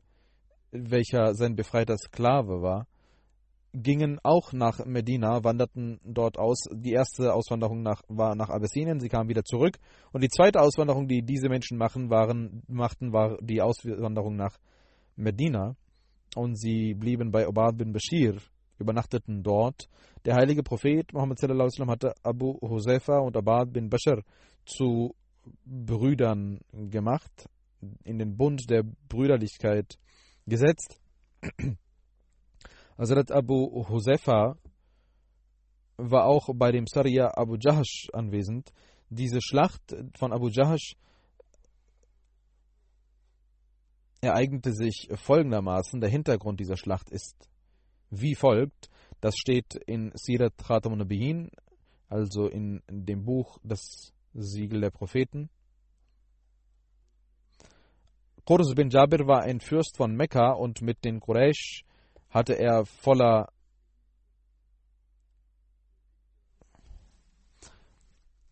welcher 0.70 1.34
sein 1.34 1.56
befreiter 1.56 1.96
Sklave 1.96 2.62
war, 2.62 2.86
gingen 3.72 4.18
auch 4.22 4.52
nach 4.52 4.84
Medina, 4.84 5.44
wanderten 5.44 6.00
dort 6.04 6.38
aus. 6.38 6.58
Die 6.72 6.92
erste 6.92 7.32
Auswanderung 7.32 7.82
nach, 7.82 8.02
war 8.08 8.34
nach 8.34 8.50
Abessinien, 8.50 9.00
sie 9.00 9.08
kamen 9.08 9.28
wieder 9.28 9.44
zurück. 9.44 9.78
Und 10.12 10.22
die 10.22 10.28
zweite 10.28 10.60
Auswanderung, 10.60 11.06
die 11.06 11.22
diese 11.22 11.48
Menschen 11.48 11.78
machen, 11.78 12.10
waren, 12.10 12.62
machten, 12.66 13.12
war 13.12 13.38
die 13.40 13.62
Auswanderung 13.62 14.36
nach 14.36 14.58
Medina. 15.16 15.76
Und 16.36 16.58
sie 16.58 16.94
blieben 16.94 17.30
bei 17.30 17.48
Obad 17.48 17.76
bin 17.76 17.92
Bashir, 17.92 18.36
übernachteten 18.80 19.42
dort. 19.42 19.88
Der 20.24 20.34
heilige 20.34 20.62
Prophet 20.62 21.12
Muhammad 21.12 21.38
sallam, 21.38 21.90
hatte 21.90 22.14
Abu 22.22 22.58
Huzaifa 22.60 23.18
und 23.18 23.36
Abad 23.36 23.72
bin 23.72 23.88
Bashir 23.88 24.22
zu 24.64 25.14
Brüdern 25.64 26.60
gemacht, 26.72 27.48
in 28.04 28.18
den 28.18 28.36
Bund 28.36 28.68
der 28.68 28.82
Brüderlichkeit 29.08 29.98
gesetzt. 30.46 31.00
Hazrat 32.98 33.30
Abu 33.32 33.88
Huzaifa 33.88 34.56
war 35.96 36.26
auch 36.26 36.48
bei 36.54 36.72
dem 36.72 36.86
Sariya 36.86 37.32
Abu 37.34 37.56
Jahash 37.58 38.08
anwesend. 38.12 38.72
Diese 39.08 39.40
Schlacht 39.40 39.94
von 40.18 40.32
Abu 40.32 40.48
Jahash 40.48 40.96
ereignete 44.20 44.72
sich 44.72 45.08
folgendermaßen. 45.14 46.00
Der 46.00 46.10
Hintergrund 46.10 46.60
dieser 46.60 46.76
Schlacht 46.76 47.10
ist 47.10 47.49
wie 48.10 48.34
folgt. 48.34 48.90
Das 49.20 49.34
steht 49.36 49.74
in 49.86 50.12
Sirat 50.14 50.56
Khatamun 50.56 50.98
Nabiyin, 50.98 51.50
also 52.08 52.46
in 52.48 52.82
dem 52.88 53.24
Buch 53.24 53.58
Das 53.62 54.12
Siegel 54.34 54.80
der 54.80 54.90
Propheten. 54.90 55.50
Qurs 58.44 58.74
bin 58.74 58.90
Jabir 58.90 59.26
war 59.26 59.42
ein 59.42 59.60
Fürst 59.60 59.96
von 59.96 60.16
Mekka 60.16 60.52
und 60.52 60.82
mit 60.82 61.04
den 61.04 61.20
Quraysh 61.20 61.84
hatte 62.30 62.58
er 62.58 62.84
voller 62.84 63.52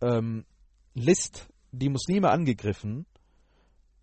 ähm, 0.00 0.45
List 0.95 1.49
die 1.73 1.88
Muslime 1.88 2.31
angegriffen 2.31 3.07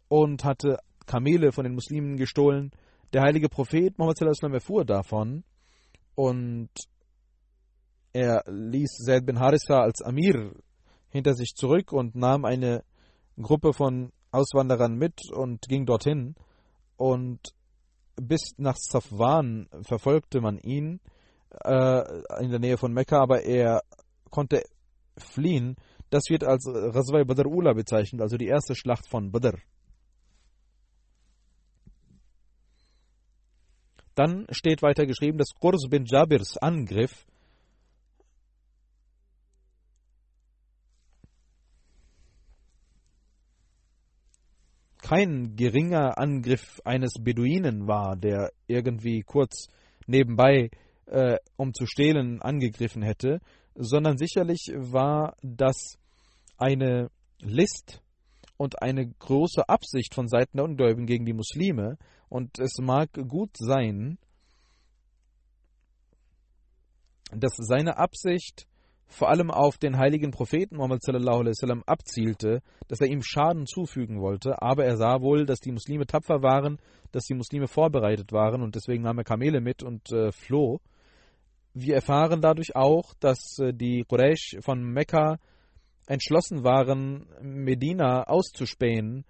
und 0.08 0.44
hatte 0.44 0.80
Kamele 1.06 1.52
von 1.52 1.64
den 1.64 1.76
Muslimen 1.76 2.18
gestohlen. 2.18 2.72
Der 3.14 3.22
heilige 3.22 3.50
Prophet 3.50 3.98
Muhammad 3.98 4.22
erfuhr 4.54 4.86
davon 4.86 5.44
und 6.16 6.70
er 8.14 8.44
ließ 8.48 9.04
Zaid 9.06 9.26
bin 9.26 9.40
Harissa 9.40 9.82
als 9.82 10.02
Amir 10.02 10.54
hinter 11.10 11.34
sich 11.34 11.54
zurück 11.56 11.92
und 11.92 12.16
nahm 12.16 12.46
eine 12.46 12.84
Gruppe 13.42 13.74
von 13.74 14.12
Auswanderern 14.32 14.96
mit 14.96 15.20
und 15.32 15.62
ging 15.68 15.86
dorthin. 15.86 16.36
Und 16.98 17.40
bis 18.16 18.54
nach 18.58 18.78
Safwan 18.78 19.68
verfolgte 19.84 20.42
man 20.42 20.58
ihn 20.58 21.00
äh, 21.64 22.02
in 22.42 22.52
der 22.52 22.60
Nähe 22.60 22.78
von 22.78 22.94
Mekka, 22.94 23.22
aber 23.22 23.44
er 23.44 23.82
konnte 24.30 24.64
fliehen. 25.18 25.76
Das 26.10 26.24
wird 26.30 26.44
als 26.44 26.66
Ghazwai 26.66 27.24
Badr 27.24 27.48
Ula 27.48 27.74
bezeichnet, 27.74 28.22
also 28.22 28.38
die 28.38 28.48
erste 28.48 28.76
Schlacht 28.76 29.10
von 29.10 29.32
Badr. 29.32 29.58
Dann 34.16 34.48
steht 34.50 34.82
weiter 34.82 35.06
geschrieben, 35.06 35.38
dass 35.38 35.54
Qurs 35.60 35.90
bin 35.90 36.06
Jabirs 36.06 36.58
Angriff 36.58 37.26
kein 45.06 45.56
geringer 45.56 46.18
Angriff 46.18 46.82
eines 46.84 47.14
Beduinen 47.22 47.88
war, 47.88 48.16
der 48.16 48.52
irgendwie 48.66 49.22
kurz 49.22 49.68
nebenbei, 50.08 50.72
äh, 51.06 51.38
um 51.58 51.76
zu 51.76 51.86
stehlen, 51.86 52.42
angegriffen 52.42 53.04
hätte, 53.04 53.40
sondern 53.76 54.18
sicherlich 54.18 54.72
war 54.74 55.36
das 55.44 56.00
eine 56.58 57.12
List 57.40 58.02
und 58.58 58.82
eine 58.82 59.08
große 59.08 59.70
Absicht 59.70 60.16
von 60.16 60.28
Seiten 60.28 60.58
der 60.58 60.66
Ungläubigen 60.66 61.06
gegen 61.06 61.26
die 61.26 61.34
Muslime. 61.34 61.98
Und 62.30 62.60
es 62.60 62.78
mag 62.80 63.10
gut 63.28 63.52
sein, 63.58 64.18
dass 67.32 67.56
seine 67.58 67.98
Absicht 67.98 68.68
vor 69.08 69.30
allem 69.30 69.52
auf 69.52 69.78
den 69.78 69.98
heiligen 69.98 70.32
Propheten 70.32 70.78
Muhammad 70.78 71.02
abzielte, 71.86 72.62
dass 72.88 73.02
er 73.02 73.08
ihm 73.08 73.22
Schaden 73.24 73.66
zufügen 73.68 74.20
wollte, 74.20 74.62
aber 74.62 74.86
er 74.86 74.98
sah 74.98 75.22
wohl, 75.22 75.46
dass 75.46 75.60
die 75.60 75.72
Muslime 75.72 76.06
tapfer 76.06 76.42
waren, 76.42 76.80
dass 77.12 77.26
die 77.26 77.36
Muslime 77.36 77.68
vorbereitet 77.68 78.32
waren 78.32 78.62
und 78.62 78.76
deswegen 78.76 79.04
nahm 79.04 79.20
er 79.20 79.24
Kamele 79.24 79.62
mit 79.62 79.84
und 79.84 80.12
äh, 80.12 80.32
floh. 80.32 80.80
Wir 81.74 81.96
erfahren 81.96 82.42
dadurch 82.42 82.76
auch, 82.76 83.14
dass 83.20 83.58
äh, 83.60 83.74
die 83.74 84.04
Quraysh 84.08 84.58
von 84.62 84.82
Mekka 84.82 85.38
entschlossen 86.08 86.64
waren, 86.64 87.28
Medina 87.42 88.24
auszuspähen 88.24 89.26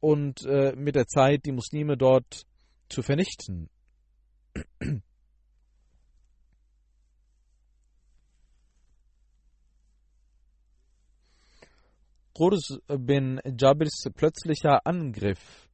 und 0.00 0.44
äh, 0.46 0.74
mit 0.76 0.96
der 0.96 1.06
Zeit 1.06 1.44
die 1.44 1.52
Muslime 1.52 1.96
dort 1.96 2.46
zu 2.88 3.02
vernichten. 3.02 3.70
Qurs 12.34 12.80
bin 12.86 13.40
Jabirs 13.44 14.04
plötzlicher 14.14 14.86
Angriff 14.86 15.68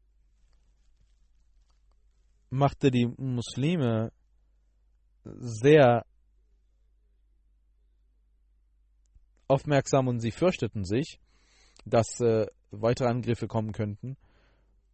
machte 2.51 2.91
die 2.91 3.07
Muslime 3.07 4.13
sehr 5.25 6.05
aufmerksam 9.49 10.09
und 10.09 10.21
sie 10.21 10.31
fürchteten 10.31 10.85
sich, 10.85 11.21
dass 11.85 12.21
äh, 12.21 12.47
weitere 12.83 13.09
Angriffe 13.09 13.47
kommen 13.47 13.73
könnten. 13.73 14.17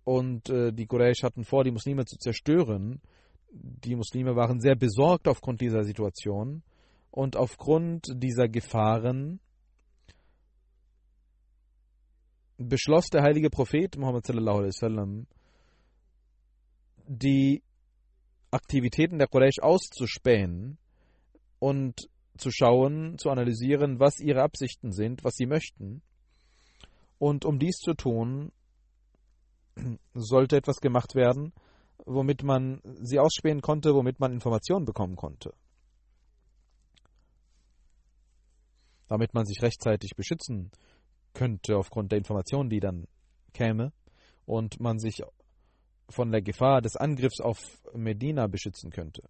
Und 0.04 0.50
äh, 0.50 0.72
die 0.72 0.86
Quraysh 0.86 1.22
hatten 1.22 1.44
vor, 1.44 1.64
die 1.64 1.70
Muslime 1.70 2.04
zu 2.04 2.16
zerstören. 2.18 3.00
Die 3.52 3.94
Muslime 3.94 4.34
waren 4.34 4.60
sehr 4.60 4.76
besorgt 4.76 5.28
aufgrund 5.28 5.60
dieser 5.60 5.84
Situation 5.84 6.62
und 7.10 7.36
aufgrund 7.36 8.06
dieser 8.14 8.48
Gefahren 8.48 9.40
beschloss 12.56 13.08
der 13.08 13.22
heilige 13.22 13.50
Prophet 13.50 13.96
Muhammad 13.96 14.26
sallallahu 14.26 14.58
alaihi 14.58 14.72
wasallam, 14.74 15.26
die 17.06 17.62
Aktivitäten 18.50 19.18
der 19.18 19.28
Quraysh 19.28 19.60
auszuspähen 19.60 20.78
und 21.58 22.08
zu 22.36 22.50
schauen, 22.50 23.18
zu 23.18 23.30
analysieren, 23.30 24.00
was 24.00 24.20
ihre 24.20 24.42
Absichten 24.42 24.92
sind, 24.92 25.24
was 25.24 25.34
sie 25.34 25.46
möchten. 25.46 26.02
Und 27.22 27.44
um 27.44 27.60
dies 27.60 27.76
zu 27.76 27.94
tun, 27.94 28.50
sollte 30.12 30.56
etwas 30.56 30.80
gemacht 30.80 31.14
werden, 31.14 31.52
womit 32.04 32.42
man 32.42 32.80
sie 33.00 33.20
ausspähen 33.20 33.60
konnte, 33.60 33.94
womit 33.94 34.18
man 34.18 34.32
Informationen 34.32 34.86
bekommen 34.86 35.14
konnte. 35.14 35.54
Damit 39.06 39.34
man 39.34 39.46
sich 39.46 39.62
rechtzeitig 39.62 40.16
beschützen 40.16 40.72
könnte 41.32 41.76
aufgrund 41.76 42.10
der 42.10 42.18
Informationen, 42.18 42.70
die 42.70 42.80
dann 42.80 43.06
käme 43.52 43.92
und 44.44 44.80
man 44.80 44.98
sich 44.98 45.22
von 46.08 46.32
der 46.32 46.42
Gefahr 46.42 46.82
des 46.82 46.96
Angriffs 46.96 47.40
auf 47.40 47.84
Medina 47.94 48.48
beschützen 48.48 48.90
könnte. 48.90 49.22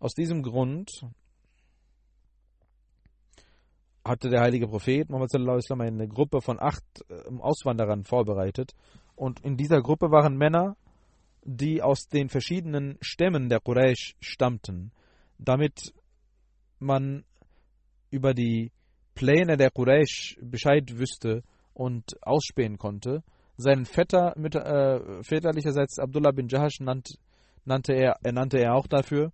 Aus 0.00 0.12
diesem 0.14 0.42
Grund 0.42 0.90
hatte 4.06 4.28
der 4.30 4.40
heilige 4.40 4.68
Prophet 4.68 5.08
Muhammad 5.08 5.30
sallam, 5.30 5.80
eine 5.80 6.08
Gruppe 6.08 6.40
von 6.40 6.60
acht 6.60 6.84
ähm, 7.10 7.40
Auswanderern 7.40 8.04
vorbereitet 8.04 8.72
und 9.14 9.40
in 9.40 9.56
dieser 9.56 9.80
Gruppe 9.80 10.10
waren 10.10 10.36
Männer, 10.36 10.76
die 11.42 11.82
aus 11.82 12.08
den 12.08 12.28
verschiedenen 12.28 12.98
Stämmen 13.00 13.48
der 13.48 13.60
Quraysh 13.60 14.16
stammten, 14.20 14.92
damit 15.38 15.94
man 16.78 17.24
über 18.10 18.34
die 18.34 18.72
Pläne 19.14 19.56
der 19.56 19.70
Quraysh 19.70 20.38
Bescheid 20.42 20.98
wüsste 20.98 21.42
und 21.72 22.16
ausspähen 22.22 22.78
konnte. 22.78 23.22
Seinen 23.56 23.86
Vetter, 23.86 24.34
mit, 24.36 24.54
äh, 24.54 25.22
väterlicherseits 25.22 25.98
Abdullah 25.98 26.32
bin 26.32 26.48
Jahash 26.48 26.80
nannt, 26.80 27.18
nannte 27.64 27.94
er, 27.94 28.16
er 28.22 28.32
nannte 28.32 28.58
er 28.58 28.74
auch 28.74 28.86
dafür. 28.86 29.32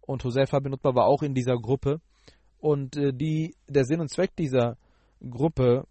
Und 0.00 0.22
Hoseifa 0.24 0.60
bin 0.60 0.72
Utbah 0.72 0.94
war 0.94 1.06
auch 1.06 1.22
in 1.22 1.34
dieser 1.34 1.56
Gruppe. 1.56 2.00
Und 2.58 2.96
äh, 2.96 3.12
die, 3.12 3.54
der 3.68 3.84
Sinn 3.84 4.00
und 4.00 4.10
Zweck 4.10 4.34
dieser 4.36 4.76
Gruppe 5.28 5.86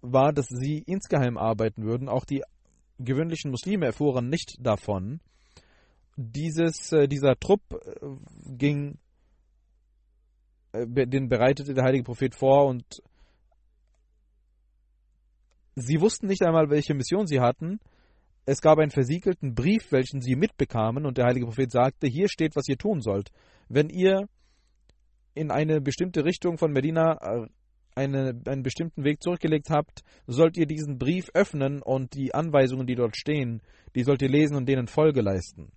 war, 0.00 0.32
dass 0.32 0.46
sie 0.48 0.82
insgeheim 0.86 1.38
arbeiten 1.38 1.84
würden. 1.84 2.08
Auch 2.08 2.24
die 2.24 2.42
gewöhnlichen 2.98 3.50
Muslime 3.50 3.86
erfuhren 3.86 4.28
nicht 4.28 4.56
davon. 4.60 5.20
Dieses, 6.16 6.92
äh, 6.92 7.08
dieser 7.08 7.36
Trupp 7.36 7.62
äh, 7.72 8.06
ging, 8.56 8.98
den 10.74 11.28
bereitete 11.28 11.74
der 11.74 11.84
heilige 11.84 12.04
Prophet 12.04 12.34
vor 12.34 12.66
und 12.66 13.02
sie 15.74 16.00
wussten 16.00 16.26
nicht 16.26 16.42
einmal, 16.42 16.70
welche 16.70 16.94
Mission 16.94 17.26
sie 17.26 17.40
hatten. 17.40 17.78
Es 18.44 18.60
gab 18.60 18.78
einen 18.78 18.90
versiegelten 18.90 19.54
Brief, 19.54 19.92
welchen 19.92 20.20
sie 20.20 20.34
mitbekamen, 20.34 21.06
und 21.06 21.18
der 21.18 21.26
heilige 21.26 21.46
Prophet 21.46 21.70
sagte: 21.70 22.08
Hier 22.08 22.28
steht, 22.28 22.56
was 22.56 22.68
ihr 22.68 22.78
tun 22.78 23.00
sollt. 23.00 23.30
Wenn 23.68 23.88
ihr 23.88 24.28
in 25.34 25.50
eine 25.50 25.80
bestimmte 25.80 26.24
Richtung 26.24 26.58
von 26.58 26.72
Medina 26.72 27.18
äh, 27.20 27.46
eine, 27.94 28.40
einen 28.46 28.62
bestimmten 28.62 29.04
Weg 29.04 29.22
zurückgelegt 29.22 29.70
habt, 29.70 30.02
sollt 30.26 30.56
ihr 30.56 30.66
diesen 30.66 30.98
Brief 30.98 31.28
öffnen 31.34 31.82
und 31.82 32.14
die 32.14 32.34
Anweisungen, 32.34 32.86
die 32.86 32.94
dort 32.94 33.16
stehen, 33.16 33.60
die 33.94 34.02
sollt 34.02 34.22
ihr 34.22 34.30
lesen 34.30 34.56
und 34.56 34.66
denen 34.66 34.86
Folge 34.86 35.20
leisten. 35.20 35.72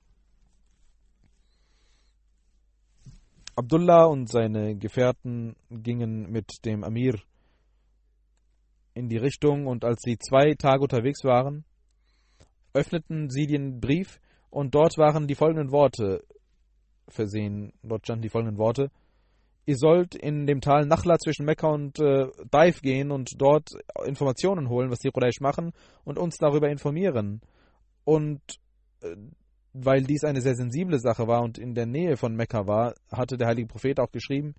Abdullah 3.58 4.06
und 4.06 4.30
seine 4.30 4.76
Gefährten 4.76 5.56
gingen 5.70 6.30
mit 6.30 6.66
dem 6.66 6.84
Amir 6.84 7.16
in 8.94 9.08
die 9.08 9.18
Richtung 9.18 9.68
und 9.68 9.86
als 9.86 10.02
sie 10.04 10.18
zwei 10.18 10.54
Tage 10.56 10.82
unterwegs 10.82 11.24
waren, 11.24 11.64
öffneten 12.74 13.30
sie 13.30 13.48
den 13.48 13.80
Brief 13.80 14.20
und 14.50 14.76
dort 14.76 14.98
waren 14.98 15.28
die 15.28 15.36
folgenden 15.36 15.72
Worte 15.72 16.24
versehen. 17.08 17.72
Dort 17.84 18.06
standen 18.06 18.24
die 18.24 18.30
folgenden 18.30 18.58
Worte 18.58 18.92
ihr 19.66 19.78
sollt 19.78 20.16
in 20.16 20.46
dem 20.46 20.62
Tal 20.62 20.86
Nachla 20.86 21.18
zwischen 21.18 21.46
Mekka 21.46 21.68
und 21.68 22.00
äh, 22.00 22.28
Daif 22.52 22.82
gehen 22.82 23.12
und 23.12 23.32
dort 23.38 23.72
Informationen 24.06 24.70
holen, 24.70 24.92
was 24.92 25.00
die 25.00 25.10
Quraysh 25.10 25.42
machen 25.42 25.74
und 26.04 26.20
uns 26.20 26.38
darüber 26.38 26.70
informieren. 26.70 27.42
Und 28.04 28.42
äh, 29.02 29.16
weil 29.74 30.04
dies 30.04 30.24
eine 30.24 30.42
sehr 30.42 30.56
sensible 30.56 31.00
Sache 31.00 31.28
war 31.28 31.42
und 31.42 31.58
in 31.58 31.74
der 31.74 31.86
Nähe 31.86 32.16
von 32.16 32.36
Mekka 32.36 32.66
war, 32.66 32.94
hatte 33.12 33.38
der 33.38 33.48
heilige 33.48 33.68
Prophet 33.68 34.00
auch 34.00 34.12
geschrieben, 34.12 34.56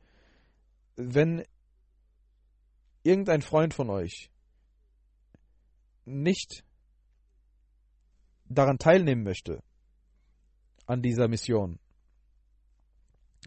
wenn 0.97 1.43
irgendein 3.03 3.43
Freund 3.43 3.73
von 3.73 3.89
euch 3.89 4.31
nicht 6.05 6.65
daran 8.49 8.79
teilnehmen 8.79 9.23
möchte, 9.23 9.63
an 10.87 11.03
dieser 11.03 11.29
Mission, 11.29 11.79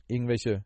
irgendwelche 0.07 0.63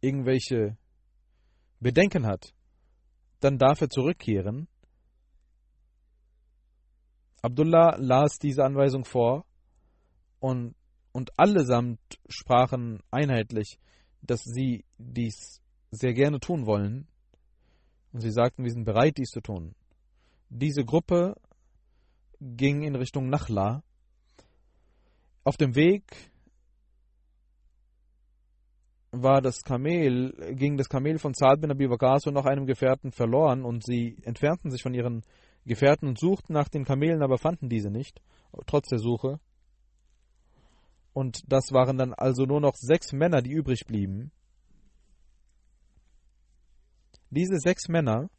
irgendwelche 0.00 0.76
Bedenken 1.80 2.26
hat, 2.26 2.54
dann 3.40 3.58
darf 3.58 3.80
er 3.80 3.90
zurückkehren. 3.90 4.68
Abdullah 7.42 7.96
las 7.98 8.38
diese 8.38 8.64
Anweisung 8.64 9.04
vor 9.04 9.44
und, 10.40 10.74
und 11.12 11.38
allesamt 11.38 12.00
sprachen 12.28 13.00
einheitlich, 13.10 13.78
dass 14.22 14.42
sie 14.42 14.84
dies 14.98 15.60
sehr 15.90 16.12
gerne 16.12 16.40
tun 16.40 16.66
wollen. 16.66 17.06
Und 18.12 18.20
sie 18.20 18.30
sagten, 18.30 18.64
wir 18.64 18.70
sind 18.70 18.84
bereit, 18.84 19.18
dies 19.18 19.28
zu 19.28 19.40
tun. 19.40 19.74
Diese 20.48 20.84
Gruppe 20.84 21.34
ging 22.40 22.82
in 22.82 22.96
Richtung 22.96 23.28
Nachla. 23.28 23.82
Auf 25.44 25.56
dem 25.56 25.74
Weg 25.74 26.32
war 29.22 29.40
das 29.40 29.62
Kamel, 29.62 30.32
ging 30.56 30.76
das 30.76 30.88
Kamel 30.88 31.18
von 31.18 31.34
Saad 31.34 31.60
bin 31.60 31.70
Abi 31.70 31.88
Waqas 31.88 32.26
und 32.26 32.34
noch 32.34 32.46
einem 32.46 32.66
Gefährten 32.66 33.12
verloren 33.12 33.64
und 33.64 33.84
sie 33.84 34.16
entfernten 34.22 34.70
sich 34.70 34.82
von 34.82 34.94
ihren 34.94 35.22
Gefährten 35.64 36.08
und 36.08 36.18
suchten 36.18 36.52
nach 36.52 36.68
den 36.68 36.84
Kamelen, 36.84 37.22
aber 37.22 37.38
fanden 37.38 37.68
diese 37.68 37.90
nicht, 37.90 38.20
trotz 38.66 38.88
der 38.88 38.98
Suche. 38.98 39.40
Und 41.12 41.40
das 41.48 41.72
waren 41.72 41.98
dann 41.98 42.14
also 42.14 42.44
nur 42.44 42.60
noch 42.60 42.74
sechs 42.76 43.12
Männer, 43.12 43.42
die 43.42 43.50
übrig 43.50 43.86
blieben. 43.86 44.30
Diese 47.30 47.58
sechs 47.58 47.88
Männer 47.88 48.30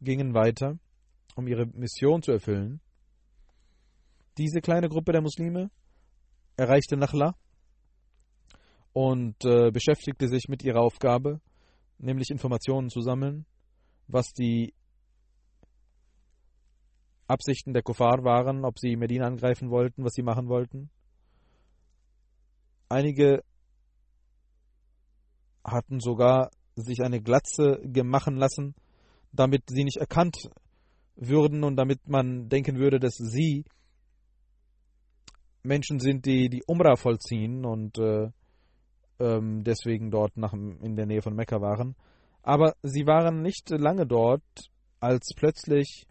gingen 0.00 0.34
weiter, 0.34 0.78
um 1.36 1.46
ihre 1.46 1.66
Mission 1.66 2.22
zu 2.22 2.32
erfüllen. 2.32 2.80
Diese 4.38 4.60
kleine 4.60 4.88
Gruppe 4.88 5.12
der 5.12 5.22
Muslime 5.22 5.70
erreichte 6.56 6.96
Nachla 6.96 7.36
und 8.94 9.44
äh, 9.44 9.72
beschäftigte 9.72 10.28
sich 10.28 10.48
mit 10.48 10.62
ihrer 10.62 10.80
Aufgabe, 10.80 11.40
nämlich 11.98 12.30
Informationen 12.30 12.88
zu 12.88 13.00
sammeln, 13.00 13.44
was 14.06 14.32
die 14.32 14.72
Absichten 17.26 17.72
der 17.72 17.82
Kuffar 17.82 18.22
waren, 18.22 18.64
ob 18.64 18.78
sie 18.78 18.96
Medina 18.96 19.26
angreifen 19.26 19.68
wollten, 19.70 20.04
was 20.04 20.12
sie 20.14 20.22
machen 20.22 20.48
wollten. 20.48 20.90
Einige 22.88 23.42
hatten 25.64 25.98
sogar 25.98 26.50
sich 26.76 27.02
eine 27.02 27.20
Glatze 27.20 27.80
gemachen 27.82 28.36
lassen, 28.36 28.76
damit 29.32 29.62
sie 29.70 29.82
nicht 29.82 29.96
erkannt 29.96 30.50
würden 31.16 31.64
und 31.64 31.74
damit 31.76 32.06
man 32.06 32.48
denken 32.48 32.76
würde, 32.78 33.00
dass 33.00 33.16
sie 33.16 33.64
Menschen 35.64 35.98
sind, 35.98 36.26
die 36.26 36.48
die 36.48 36.62
Umrah 36.66 36.96
vollziehen 36.96 37.64
und 37.64 37.98
äh, 37.98 38.28
ähm, 39.20 39.64
deswegen 39.64 40.10
dort 40.10 40.36
nach, 40.36 40.52
in 40.52 40.96
der 40.96 41.06
Nähe 41.06 41.22
von 41.22 41.34
Mekka 41.34 41.60
waren. 41.60 41.94
Aber 42.42 42.74
sie 42.82 43.06
waren 43.06 43.42
nicht 43.42 43.70
lange 43.70 44.06
dort, 44.06 44.42
als 45.00 45.30
plötzlich 45.34 46.06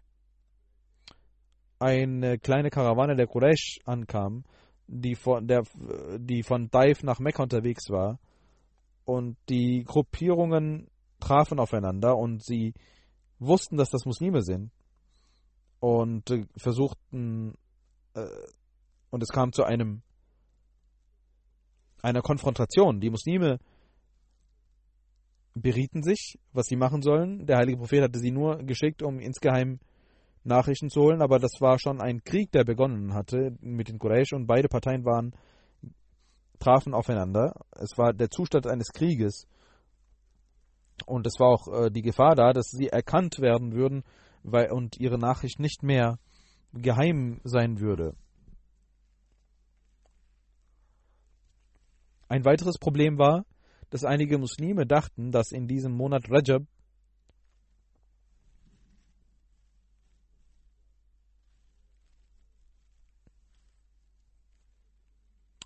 eine 1.78 2.38
kleine 2.38 2.70
Karawane 2.70 3.16
der 3.16 3.26
Quraysh 3.26 3.80
ankam, 3.84 4.44
die 4.86 5.14
von, 5.14 5.46
der, 5.46 5.62
die 6.18 6.42
von 6.42 6.70
Daif 6.70 7.02
nach 7.02 7.18
Mekka 7.18 7.42
unterwegs 7.42 7.90
war. 7.90 8.18
Und 9.04 9.36
die 9.48 9.84
Gruppierungen 9.84 10.88
trafen 11.20 11.58
aufeinander 11.58 12.16
und 12.16 12.42
sie 12.42 12.74
wussten, 13.38 13.76
dass 13.76 13.90
das 13.90 14.04
Muslime 14.04 14.42
sind. 14.42 14.70
Und 15.80 16.30
äh, 16.30 16.46
versuchten, 16.56 17.54
äh, 18.14 18.26
und 19.10 19.22
es 19.22 19.28
kam 19.28 19.52
zu 19.52 19.64
einem 19.64 20.02
einer 22.04 22.20
Konfrontation. 22.20 23.00
Die 23.00 23.10
Muslime 23.10 23.58
berieten 25.54 26.02
sich, 26.02 26.38
was 26.52 26.66
sie 26.66 26.76
machen 26.76 27.00
sollen. 27.00 27.46
Der 27.46 27.56
heilige 27.56 27.78
Prophet 27.78 28.02
hatte 28.02 28.18
sie 28.18 28.30
nur 28.30 28.58
geschickt, 28.58 29.02
um 29.02 29.18
insgeheim 29.18 29.78
Nachrichten 30.42 30.90
zu 30.90 31.00
holen, 31.00 31.22
aber 31.22 31.38
das 31.38 31.52
war 31.60 31.78
schon 31.78 32.02
ein 32.02 32.22
Krieg, 32.22 32.52
der 32.52 32.64
begonnen 32.64 33.14
hatte 33.14 33.56
mit 33.60 33.88
den 33.88 33.98
Quraysh 33.98 34.34
und 34.34 34.46
beide 34.46 34.68
Parteien 34.68 35.06
waren 35.06 35.34
trafen 36.58 36.92
aufeinander. 36.92 37.54
Es 37.72 37.96
war 37.96 38.12
der 38.12 38.28
Zustand 38.28 38.66
eines 38.66 38.88
Krieges 38.92 39.46
und 41.06 41.26
es 41.26 41.34
war 41.38 41.48
auch 41.48 41.68
äh, 41.68 41.90
die 41.90 42.02
Gefahr 42.02 42.34
da, 42.34 42.52
dass 42.52 42.68
sie 42.68 42.88
erkannt 42.88 43.38
werden 43.40 43.72
würden 43.72 44.04
weil, 44.42 44.70
und 44.70 44.98
ihre 44.98 45.18
Nachricht 45.18 45.58
nicht 45.58 45.82
mehr 45.82 46.18
geheim 46.74 47.40
sein 47.44 47.80
würde. 47.80 48.14
Ein 52.28 52.44
weiteres 52.44 52.78
Problem 52.78 53.18
war, 53.18 53.44
dass 53.90 54.04
einige 54.04 54.38
Muslime 54.38 54.86
dachten, 54.86 55.30
dass 55.30 55.52
in 55.52 55.66
diesem 55.66 55.92
Monat 55.92 56.30
Rajab 56.30 56.62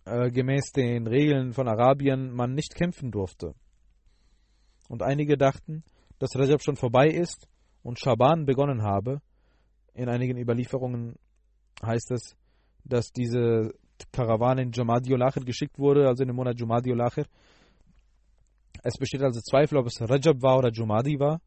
äh, 0.05 0.31
gemäß 0.31 0.73
den 0.73 1.07
Regeln 1.07 1.53
von 1.53 1.69
Arabien 1.69 2.31
man 2.33 2.55
nicht 2.55 2.75
kämpfen 2.75 3.11
durfte. 3.11 3.55
Und 4.89 5.03
einige 5.03 5.37
dachten, 5.37 5.85
dass 6.19 6.37
Rajab 6.37 6.63
schon 6.63 6.77
vorbei 6.77 7.09
ist 7.09 7.49
und 7.83 7.99
Schaban 7.99 8.45
begonnen 8.45 8.83
habe. 8.83 9.21
In 9.95 10.09
einigen 10.09 10.39
Überlieferungen 10.39 11.17
heißt 11.83 12.11
es, 12.11 12.37
dass 12.85 13.13
diese 13.13 13.75
Karawane 14.13 14.63
in 14.63 14.73
Jamadi 14.73 15.15
Olachir 15.15 15.45
geschickt 15.45 15.79
wurde, 15.79 16.07
also 16.07 16.23
in 16.23 16.29
dem 16.29 16.37
Monat 16.37 16.59
Jamadi 16.59 16.93
Olachir. 16.93 17.27
Es 18.83 18.95
besteht 18.97 19.23
also 19.23 19.41
Zweifel, 19.41 19.79
ob 19.79 19.87
es 19.87 20.01
Rajab 20.01 20.41
war 20.43 20.59
oder 20.59 20.71
Jumadi 20.71 21.19
war. 21.19 21.41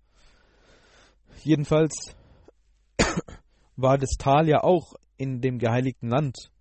Jedenfalls 1.44 2.16
war 3.76 3.98
das 3.98 4.12
Tal 4.18 4.48
ja 4.48 4.64
auch 4.64 4.94
in 5.18 5.40
dem 5.42 5.58
geheiligten 5.58 6.10
Land, 6.10 6.52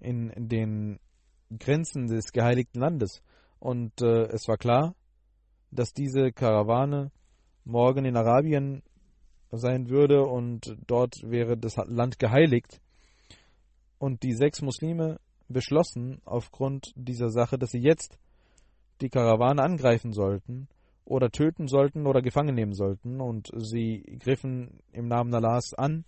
in, 0.00 0.30
in 0.30 0.48
den 0.48 1.00
Grenzen 1.58 2.06
des 2.06 2.32
geheiligten 2.32 2.80
Landes. 2.80 3.22
Und 3.58 4.00
äh, 4.00 4.26
es 4.28 4.48
war 4.48 4.56
klar, 4.56 4.94
dass 5.70 5.92
diese 5.92 6.32
Karawane 6.32 7.10
morgen 7.64 8.04
in 8.04 8.16
Arabien 8.16 8.82
sein 9.50 9.88
würde 9.88 10.24
und 10.24 10.76
dort 10.86 11.16
wäre 11.22 11.56
das 11.56 11.76
Land 11.76 12.18
geheiligt. 12.18 12.80
Und 13.98 14.22
die 14.22 14.34
sechs 14.34 14.60
Muslime 14.62 15.18
beschlossen 15.48 16.20
aufgrund 16.24 16.92
dieser 16.96 17.30
Sache, 17.30 17.58
dass 17.58 17.70
sie 17.70 17.80
jetzt 17.80 18.18
die 19.00 19.08
Karawane 19.08 19.62
angreifen 19.62 20.12
sollten 20.12 20.68
oder 21.04 21.30
töten 21.30 21.68
sollten 21.68 22.06
oder 22.06 22.20
gefangen 22.20 22.54
nehmen 22.54 22.74
sollten. 22.74 23.20
Und 23.20 23.50
sie 23.56 24.02
griffen 24.18 24.80
im 24.92 25.08
Namen 25.08 25.34
Allahs 25.34 25.72
an. 25.74 26.04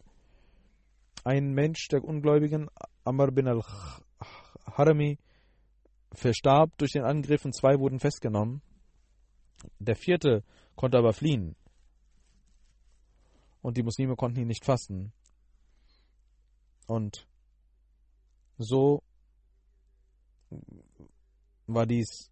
Ein 1.24 1.53
Mensch 1.53 1.88
der 1.88 2.05
Ungläubigen, 2.05 2.68
Amr 3.05 3.31
bin 3.31 3.48
al-Harami, 3.48 5.18
verstarb 6.12 6.77
durch 6.79 6.92
den 6.92 7.05
Angriff 7.05 7.44
und 7.44 7.55
zwei 7.55 7.79
wurden 7.79 8.01
festgenommen. 8.01 8.62
Der 9.79 9.96
vierte 9.96 10.42
konnte 10.77 10.98
aber 10.98 11.12
fliehen. 11.12 11.57
Und 13.61 13.77
die 13.77 13.83
Muslime 13.83 14.16
konnten 14.16 14.40
ihn 14.40 14.46
nicht 14.46 14.64
fassen. 14.64 15.12
Und 16.87 17.28
so 18.59 19.03
war 21.66 21.87
dies 21.87 22.31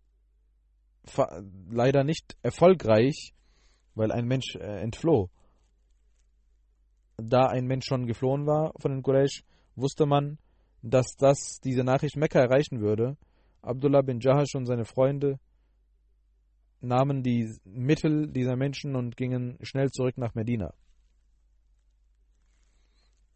leider 1.71 2.05
nicht 2.05 2.37
erfolgreich, 2.43 3.33
weil 3.95 4.11
ein 4.11 4.27
Mensch 4.27 4.57
äh, 4.57 4.81
entfloh. 4.83 5.31
Da 7.17 7.47
ein 7.47 7.67
Mensch 7.67 7.87
schon 7.87 8.07
geflohen 8.07 8.47
war 8.47 8.73
von 8.79 8.91
den 8.91 9.03
Quraysh, 9.03 9.45
wusste 9.77 10.05
man, 10.07 10.39
dass 10.83 11.17
das 11.17 11.61
diese 11.63 11.85
Nachricht 11.85 12.17
Mekka 12.17 12.41
erreichen 12.41 12.81
würde. 12.81 13.17
Abdullah 13.63 14.03
bin 14.03 14.21
Jahash 14.21 14.55
und 14.55 14.67
seine 14.67 14.85
Freunde 14.85 15.39
nahmen 16.81 17.23
die 17.23 17.53
Mittel 17.65 18.29
dieser 18.29 18.57
Menschen 18.57 18.97
und 18.97 19.17
gingen 19.17 19.59
schnell 19.63 19.91
zurück 19.91 20.19
nach 20.19 20.35
Medina. 20.35 20.75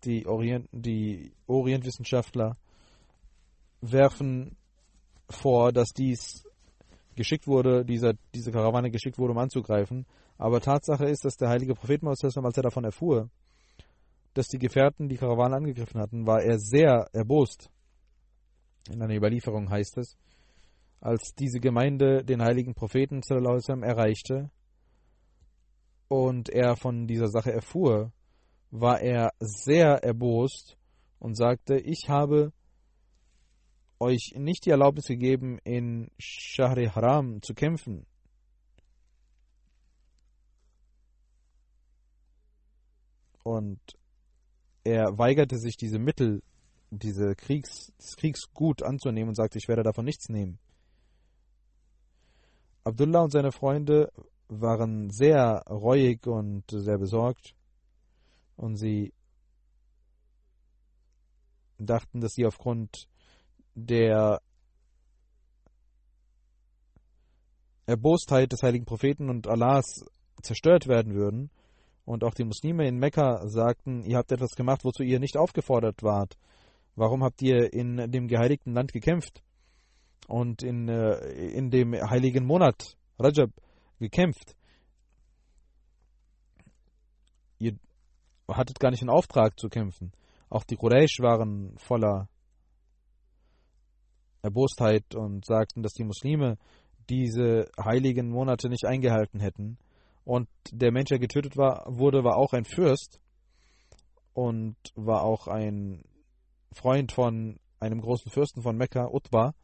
Die, 0.04 0.26
Orient, 0.26 0.68
die 0.72 1.32
Orientwissenschaftler 1.46 2.56
werfen 3.80 4.56
vor, 5.28 5.72
dass 5.72 5.90
dies 5.90 6.44
geschickt 7.14 7.46
wurde, 7.46 7.84
dieser, 7.84 8.14
diese 8.34 8.52
Karawane 8.52 8.90
geschickt 8.90 9.18
wurde, 9.18 9.32
um 9.32 9.38
anzugreifen. 9.38 10.06
Aber 10.38 10.60
Tatsache 10.60 11.04
ist, 11.04 11.24
dass 11.24 11.36
der 11.36 11.48
heilige 11.48 11.74
Prophet 11.74 12.02
Mohammed, 12.02 12.44
als 12.44 12.56
er 12.56 12.62
davon 12.62 12.84
erfuhr, 12.84 13.28
dass 14.34 14.46
die 14.48 14.58
Gefährten 14.58 15.08
die 15.08 15.16
Karawane 15.16 15.56
angegriffen 15.56 16.00
hatten, 16.00 16.26
war 16.26 16.42
er 16.42 16.58
sehr 16.58 17.08
erbost. 17.12 17.70
In 18.88 19.02
einer 19.02 19.14
Überlieferung 19.14 19.70
heißt 19.70 19.98
es, 19.98 20.16
als 21.00 21.34
diese 21.34 21.60
Gemeinde 21.60 22.24
den 22.24 22.42
heiligen 22.42 22.74
Propheten 22.74 23.20
erreichte 23.82 24.50
und 26.08 26.48
er 26.48 26.76
von 26.76 27.06
dieser 27.06 27.28
Sache 27.28 27.52
erfuhr, 27.52 28.12
war 28.70 29.00
er 29.00 29.32
sehr 29.40 30.02
erbost 30.02 30.76
und 31.18 31.36
sagte, 31.36 31.76
ich 31.76 32.08
habe 32.08 32.52
euch 34.00 34.32
nicht 34.34 34.64
die 34.64 34.70
Erlaubnis 34.70 35.06
gegeben, 35.06 35.58
in 35.62 36.10
Shahri 36.18 36.86
Haram 36.86 37.42
zu 37.42 37.54
kämpfen. 37.54 38.06
Und 43.42 43.80
er 44.84 45.18
weigerte 45.18 45.58
sich, 45.58 45.76
diese 45.76 45.98
Mittel, 45.98 46.42
diese 46.90 47.34
Kriegs, 47.34 47.92
das 47.98 48.16
Kriegsgut 48.16 48.82
anzunehmen 48.82 49.30
und 49.30 49.34
sagte, 49.36 49.58
ich 49.58 49.68
werde 49.68 49.82
davon 49.82 50.04
nichts 50.04 50.28
nehmen. 50.28 50.58
Abdullah 52.84 53.20
und 53.20 53.30
seine 53.30 53.52
Freunde 53.52 54.10
waren 54.48 55.10
sehr 55.10 55.62
reuig 55.68 56.26
und 56.26 56.64
sehr 56.70 56.98
besorgt 56.98 57.54
und 58.56 58.76
sie 58.76 59.12
dachten, 61.78 62.20
dass 62.20 62.32
sie 62.32 62.46
aufgrund 62.46 63.09
der 63.74 64.40
Erbostheit 67.86 68.52
des 68.52 68.62
heiligen 68.62 68.84
Propheten 68.84 69.28
und 69.28 69.48
Allahs 69.48 70.04
zerstört 70.42 70.86
werden 70.86 71.14
würden. 71.14 71.50
Und 72.04 72.24
auch 72.24 72.34
die 72.34 72.44
Muslime 72.44 72.88
in 72.88 72.98
Mekka 72.98 73.46
sagten, 73.48 74.04
ihr 74.04 74.16
habt 74.16 74.32
etwas 74.32 74.54
gemacht, 74.56 74.84
wozu 74.84 75.02
ihr 75.02 75.20
nicht 75.20 75.36
aufgefordert 75.36 76.02
wart. 76.02 76.36
Warum 76.96 77.22
habt 77.22 77.40
ihr 77.42 77.72
in 77.72 78.10
dem 78.10 78.26
geheiligten 78.26 78.72
Land 78.72 78.92
gekämpft 78.92 79.42
und 80.26 80.62
in, 80.62 80.88
äh, 80.88 81.18
in 81.50 81.70
dem 81.70 81.94
heiligen 81.94 82.46
Monat 82.46 82.96
Rajab 83.18 83.50
gekämpft? 83.98 84.56
Ihr 87.58 87.78
hattet 88.48 88.80
gar 88.80 88.90
nicht 88.90 89.02
den 89.02 89.10
Auftrag 89.10 89.58
zu 89.58 89.68
kämpfen. 89.68 90.12
Auch 90.48 90.64
die 90.64 90.76
Quraysh 90.76 91.20
waren 91.20 91.76
voller 91.78 92.28
Erbostheit 94.42 95.14
und 95.14 95.44
sagten, 95.44 95.82
dass 95.82 95.92
die 95.92 96.04
Muslime 96.04 96.56
diese 97.08 97.70
heiligen 97.82 98.30
Monate 98.30 98.68
nicht 98.68 98.84
eingehalten 98.84 99.40
hätten. 99.40 99.78
Und 100.24 100.48
der 100.70 100.92
Mensch, 100.92 101.08
der 101.08 101.18
getötet 101.18 101.56
war, 101.56 101.84
wurde, 101.88 102.22
war 102.24 102.36
auch 102.36 102.52
ein 102.52 102.64
Fürst 102.64 103.20
und 104.32 104.76
war 104.94 105.22
auch 105.24 105.48
ein 105.48 106.04
Freund 106.72 107.12
von 107.12 107.58
einem 107.80 108.00
großen 108.00 108.30
Fürsten 108.30 108.62
von 108.62 108.76
Mekka, 108.76 109.08
Utbah. 109.10 109.54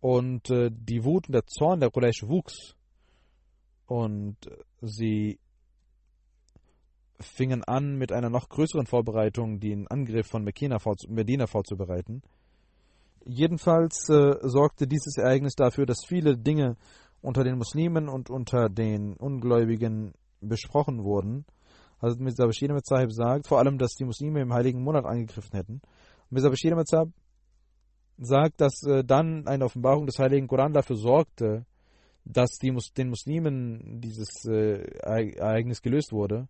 Und 0.00 0.50
äh, 0.50 0.70
die 0.72 1.04
Wut 1.04 1.28
und 1.28 1.32
der 1.32 1.46
Zorn 1.46 1.80
der 1.80 1.90
Quraysh 1.90 2.24
wuchs. 2.24 2.74
Und 3.86 4.36
sie 4.80 5.38
fingen 7.20 7.62
an, 7.64 7.96
mit 7.96 8.12
einer 8.12 8.30
noch 8.30 8.48
größeren 8.48 8.86
Vorbereitung 8.86 9.60
den 9.60 9.86
Angriff 9.86 10.26
von 10.26 10.42
Medina 10.44 10.78
vorzubereiten. 11.46 12.22
Jedenfalls 13.24 14.08
äh, 14.08 14.36
sorgte 14.42 14.86
dieses 14.86 15.16
Ereignis 15.16 15.54
dafür, 15.54 15.86
dass 15.86 16.04
viele 16.06 16.36
Dinge 16.36 16.76
unter 17.20 17.44
den 17.44 17.56
Muslimen 17.56 18.08
und 18.08 18.30
unter 18.30 18.68
den 18.68 19.14
Ungläubigen 19.16 20.12
besprochen 20.40 21.04
wurden. 21.04 21.44
Also 22.00 22.20
Mirza 22.20 22.46
Bashir 22.46 22.70
Ahmed 22.70 22.84
Sahib 22.84 23.12
sagt, 23.12 23.46
vor 23.46 23.60
allem, 23.60 23.78
dass 23.78 23.94
die 23.94 24.04
Muslime 24.04 24.40
im 24.40 24.52
heiligen 24.52 24.82
Monat 24.82 25.04
angegriffen 25.04 25.56
hätten. 25.56 25.80
Mirza 26.30 26.48
Bashir 26.48 26.72
Ahmed 26.72 26.88
Sahib 26.88 27.12
sagt, 28.18 28.60
dass 28.60 28.82
äh, 28.82 29.04
dann 29.04 29.46
eine 29.46 29.64
Offenbarung 29.64 30.06
des 30.06 30.18
heiligen 30.18 30.48
Koran 30.48 30.72
dafür 30.72 30.96
sorgte, 30.96 31.64
dass 32.24 32.58
die, 32.58 32.76
den 32.96 33.08
Muslimen 33.08 34.00
dieses 34.00 34.44
äh, 34.46 34.82
Ereignis 35.00 35.82
gelöst 35.82 36.12
wurde, 36.12 36.48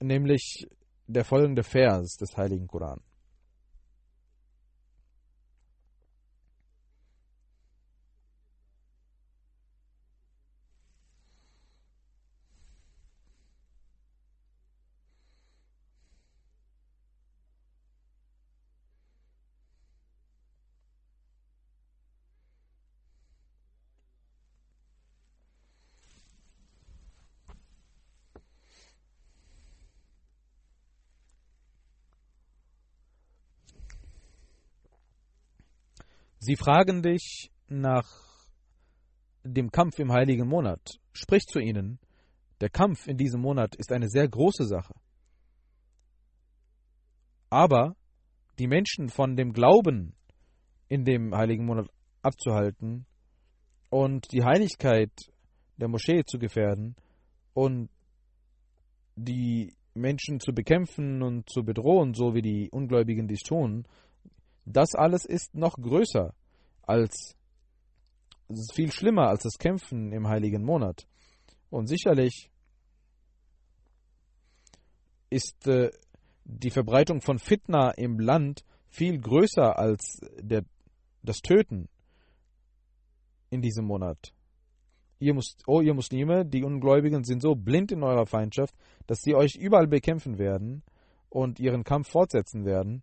nämlich 0.00 0.68
der 1.06 1.24
folgende 1.24 1.62
Vers 1.62 2.16
des 2.16 2.36
heiligen 2.36 2.66
Koran. 2.66 3.00
Sie 36.38 36.56
fragen 36.56 37.02
dich 37.02 37.50
nach 37.68 38.06
dem 39.42 39.70
Kampf 39.70 39.98
im 39.98 40.12
heiligen 40.12 40.48
Monat. 40.48 40.80
Sprich 41.12 41.44
zu 41.44 41.58
ihnen, 41.58 41.98
der 42.60 42.70
Kampf 42.70 43.06
in 43.06 43.16
diesem 43.16 43.40
Monat 43.40 43.74
ist 43.76 43.92
eine 43.92 44.08
sehr 44.08 44.28
große 44.28 44.64
Sache. 44.64 44.94
Aber 47.50 47.96
die 48.58 48.66
Menschen 48.66 49.08
von 49.08 49.36
dem 49.36 49.52
Glauben 49.52 50.14
in 50.88 51.04
dem 51.04 51.34
heiligen 51.34 51.64
Monat 51.64 51.88
abzuhalten 52.22 53.06
und 53.90 54.32
die 54.32 54.44
Heiligkeit 54.44 55.12
der 55.76 55.88
Moschee 55.88 56.24
zu 56.24 56.38
gefährden 56.38 56.96
und 57.54 57.90
die 59.16 59.74
Menschen 59.94 60.40
zu 60.40 60.52
bekämpfen 60.52 61.22
und 61.22 61.48
zu 61.48 61.62
bedrohen, 61.62 62.14
so 62.14 62.34
wie 62.34 62.42
die 62.42 62.68
Ungläubigen 62.70 63.28
dies 63.28 63.42
tun, 63.42 63.86
das 64.66 64.94
alles 64.94 65.24
ist 65.24 65.54
noch 65.54 65.76
größer 65.76 66.34
als, 66.82 67.36
viel 68.74 68.92
schlimmer 68.92 69.28
als 69.28 69.44
das 69.44 69.58
Kämpfen 69.58 70.12
im 70.12 70.28
heiligen 70.28 70.64
Monat. 70.64 71.06
Und 71.70 71.86
sicherlich 71.86 72.50
ist 75.30 75.66
äh, 75.66 75.90
die 76.44 76.70
Verbreitung 76.70 77.20
von 77.20 77.38
Fitna 77.38 77.90
im 77.92 78.18
Land 78.18 78.64
viel 78.88 79.18
größer 79.18 79.78
als 79.78 80.20
der, 80.40 80.64
das 81.22 81.38
Töten 81.38 81.88
in 83.50 83.62
diesem 83.62 83.84
Monat. 83.84 84.32
Ihr 85.18 85.34
Mus 85.34 85.56
oh, 85.66 85.80
ihr 85.80 85.94
Muslime, 85.94 86.44
die 86.44 86.62
Ungläubigen 86.62 87.24
sind 87.24 87.40
so 87.40 87.54
blind 87.54 87.90
in 87.90 88.02
eurer 88.02 88.26
Feindschaft, 88.26 88.74
dass 89.06 89.20
sie 89.22 89.34
euch 89.34 89.56
überall 89.56 89.86
bekämpfen 89.86 90.38
werden 90.38 90.82
und 91.30 91.58
ihren 91.58 91.84
Kampf 91.84 92.10
fortsetzen 92.10 92.64
werden, 92.64 93.02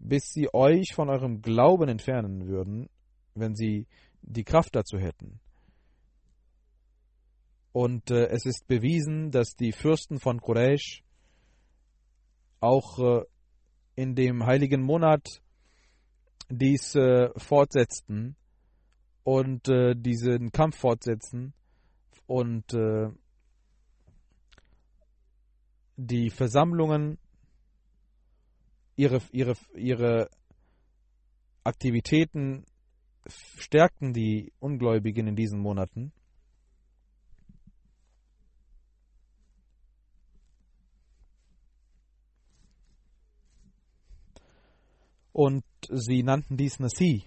bis 0.00 0.32
sie 0.32 0.52
euch 0.52 0.94
von 0.94 1.08
eurem 1.08 1.42
Glauben 1.42 1.88
entfernen 1.88 2.46
würden, 2.46 2.88
wenn 3.34 3.54
sie 3.54 3.86
die 4.22 4.44
Kraft 4.44 4.74
dazu 4.74 4.98
hätten. 4.98 5.40
Und 7.72 8.10
äh, 8.10 8.26
es 8.28 8.46
ist 8.46 8.66
bewiesen, 8.66 9.30
dass 9.30 9.54
die 9.54 9.72
Fürsten 9.72 10.18
von 10.18 10.40
Quraysh 10.40 11.04
auch 12.60 12.98
äh, 12.98 13.24
in 13.94 14.14
dem 14.14 14.44
heiligen 14.44 14.82
Monat 14.82 15.24
dies 16.48 16.94
äh, 16.96 17.28
fortsetzten 17.36 18.36
und 19.22 19.68
äh, 19.68 19.94
diesen 19.94 20.50
Kampf 20.50 20.78
fortsetzen 20.78 21.52
und 22.26 22.72
äh, 22.74 23.10
die 25.96 26.30
Versammlungen 26.30 27.18
ihre, 29.00 29.22
ihre, 29.32 29.54
ihre 29.74 30.30
Aktivitäten 31.64 32.66
stärkten 33.56 34.12
die 34.12 34.52
Ungläubigen 34.58 35.26
in 35.26 35.36
diesen 35.36 35.58
Monaten. 35.58 36.12
Und 45.32 45.64
sie 45.88 46.22
nannten 46.22 46.58
dies 46.58 46.78
Nasi. 46.78 47.24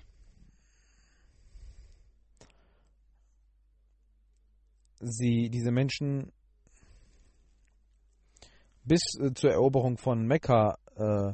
Sie, 4.99 5.49
diese 5.49 5.71
Menschen, 5.71 6.31
bis 8.83 9.01
äh, 9.19 9.33
zur 9.33 9.51
Eroberung 9.51 9.97
von 9.97 10.27
Mekka 10.27 10.77
äh, 10.95 11.33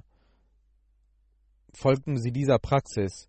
folgten 1.80 2.18
sie 2.18 2.32
dieser 2.32 2.60
Praxis. 2.60 3.28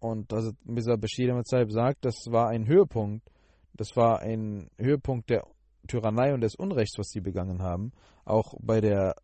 Und 0.00 0.32
also 0.32 0.52
Mr. 0.64 0.96
Bashir 0.96 1.30
Ahmad 1.32 1.46
sagt, 1.46 2.04
das 2.04 2.14
war 2.28 2.48
ein 2.48 2.66
Höhepunkt, 2.66 3.28
das 3.74 3.96
war 3.96 4.20
ein 4.20 4.70
Höhepunkt 4.78 5.28
der 5.28 5.44
Tyrannei 5.88 6.32
und 6.34 6.40
des 6.40 6.54
Unrechts, 6.54 6.98
was 6.98 7.08
sie 7.08 7.20
begangen 7.20 7.62
haben. 7.62 7.92
Auch 8.24 8.54
bei 8.60 8.80
der 8.80 9.16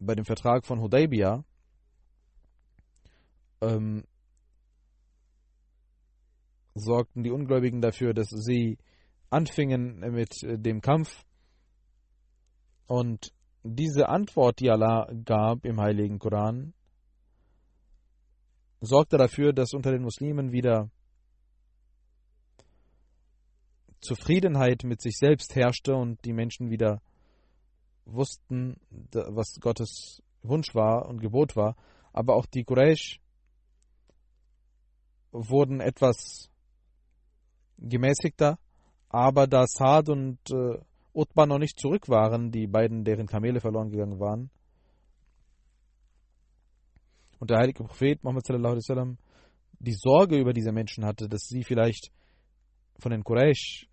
bei 0.00 0.14
dem 0.14 0.24
Vertrag 0.24 0.66
von 0.66 0.80
Hudaybiyah 0.80 1.44
ähm, 3.60 4.04
sorgten 6.74 7.22
die 7.22 7.30
Ungläubigen 7.30 7.80
dafür, 7.80 8.12
dass 8.12 8.28
sie 8.28 8.76
anfingen 9.30 10.00
mit 10.12 10.34
dem 10.42 10.80
Kampf 10.80 11.24
und 12.86 13.32
diese 13.62 14.08
Antwort, 14.08 14.60
die 14.60 14.70
Allah 14.70 15.08
gab 15.24 15.64
im 15.64 15.80
Heiligen 15.80 16.18
Koran, 16.18 16.74
sorgte 18.84 19.16
dafür, 19.16 19.52
dass 19.52 19.72
unter 19.72 19.90
den 19.90 20.02
Muslimen 20.02 20.52
wieder 20.52 20.90
Zufriedenheit 24.00 24.84
mit 24.84 25.00
sich 25.00 25.16
selbst 25.16 25.54
herrschte 25.54 25.94
und 25.94 26.24
die 26.24 26.32
Menschen 26.32 26.70
wieder 26.70 27.00
wussten, 28.04 28.76
was 29.12 29.58
Gottes 29.60 30.22
Wunsch 30.42 30.74
war 30.74 31.08
und 31.08 31.20
Gebot 31.20 31.56
war. 31.56 31.76
Aber 32.12 32.36
auch 32.36 32.46
die 32.46 32.64
Quraysh 32.64 33.20
wurden 35.32 35.80
etwas 35.80 36.50
gemäßigter, 37.78 38.58
aber 39.08 39.46
da 39.46 39.64
Saad 39.66 40.08
und 40.08 40.38
äh, 40.50 40.78
Utbah 41.12 41.46
noch 41.46 41.58
nicht 41.58 41.78
zurück 41.78 42.08
waren, 42.08 42.50
die 42.50 42.66
beiden, 42.66 43.04
deren 43.04 43.26
Kamele 43.26 43.60
verloren 43.60 43.90
gegangen 43.90 44.20
waren, 44.20 44.50
und 47.44 47.50
der 47.50 47.58
heilige 47.58 47.84
Prophet 47.84 48.24
Muhammad 48.24 48.46
sallallahu 48.46 48.72
alaihi 48.72 48.84
wasallam 48.88 49.18
die 49.78 49.92
Sorge 49.92 50.38
über 50.38 50.54
diese 50.54 50.72
Menschen 50.72 51.04
hatte, 51.04 51.28
dass 51.28 51.42
sie 51.42 51.62
vielleicht 51.62 52.10
von 52.98 53.10
den 53.10 53.22
Quraysh 53.22 53.86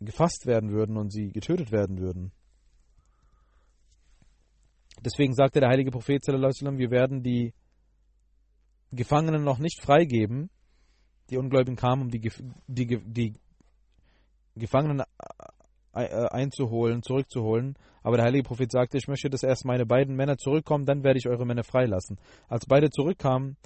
gefasst 0.00 0.44
werden 0.44 0.72
würden 0.72 0.96
und 0.96 1.12
sie 1.12 1.30
getötet 1.30 1.70
werden 1.70 2.00
würden. 2.00 2.32
Deswegen 5.00 5.32
sagte 5.32 5.60
der 5.60 5.68
heilige 5.68 5.92
Prophet 5.92 6.24
sallallahu 6.24 6.48
alaihi 6.48 6.56
wasallam, 6.56 6.78
wir 6.78 6.90
werden 6.90 7.22
die 7.22 7.54
Gefangenen 8.90 9.44
noch 9.44 9.60
nicht 9.60 9.80
freigeben. 9.80 10.50
Die 11.30 11.36
Ungläubigen 11.36 11.76
kamen, 11.76 12.02
um 12.02 12.10
die, 12.10 12.32
die, 12.66 12.98
die 12.98 13.34
Gefangenen 14.56 15.04
einzuholen, 15.92 17.02
zurückzuholen. 17.02 17.76
Aber 18.02 18.16
der 18.16 18.26
heilige 18.26 18.44
Prophet 18.44 18.70
sagte, 18.70 18.98
ich 18.98 19.08
möchte, 19.08 19.30
dass 19.30 19.42
erst 19.42 19.64
meine 19.64 19.86
beiden 19.86 20.14
Männer 20.16 20.36
zurückkommen, 20.36 20.84
dann 20.84 21.02
werde 21.02 21.18
ich 21.18 21.28
eure 21.28 21.46
Männer 21.46 21.64
freilassen. 21.64 22.18
Als 22.48 22.66
beide 22.66 22.90
zurückkamen, 22.90 23.56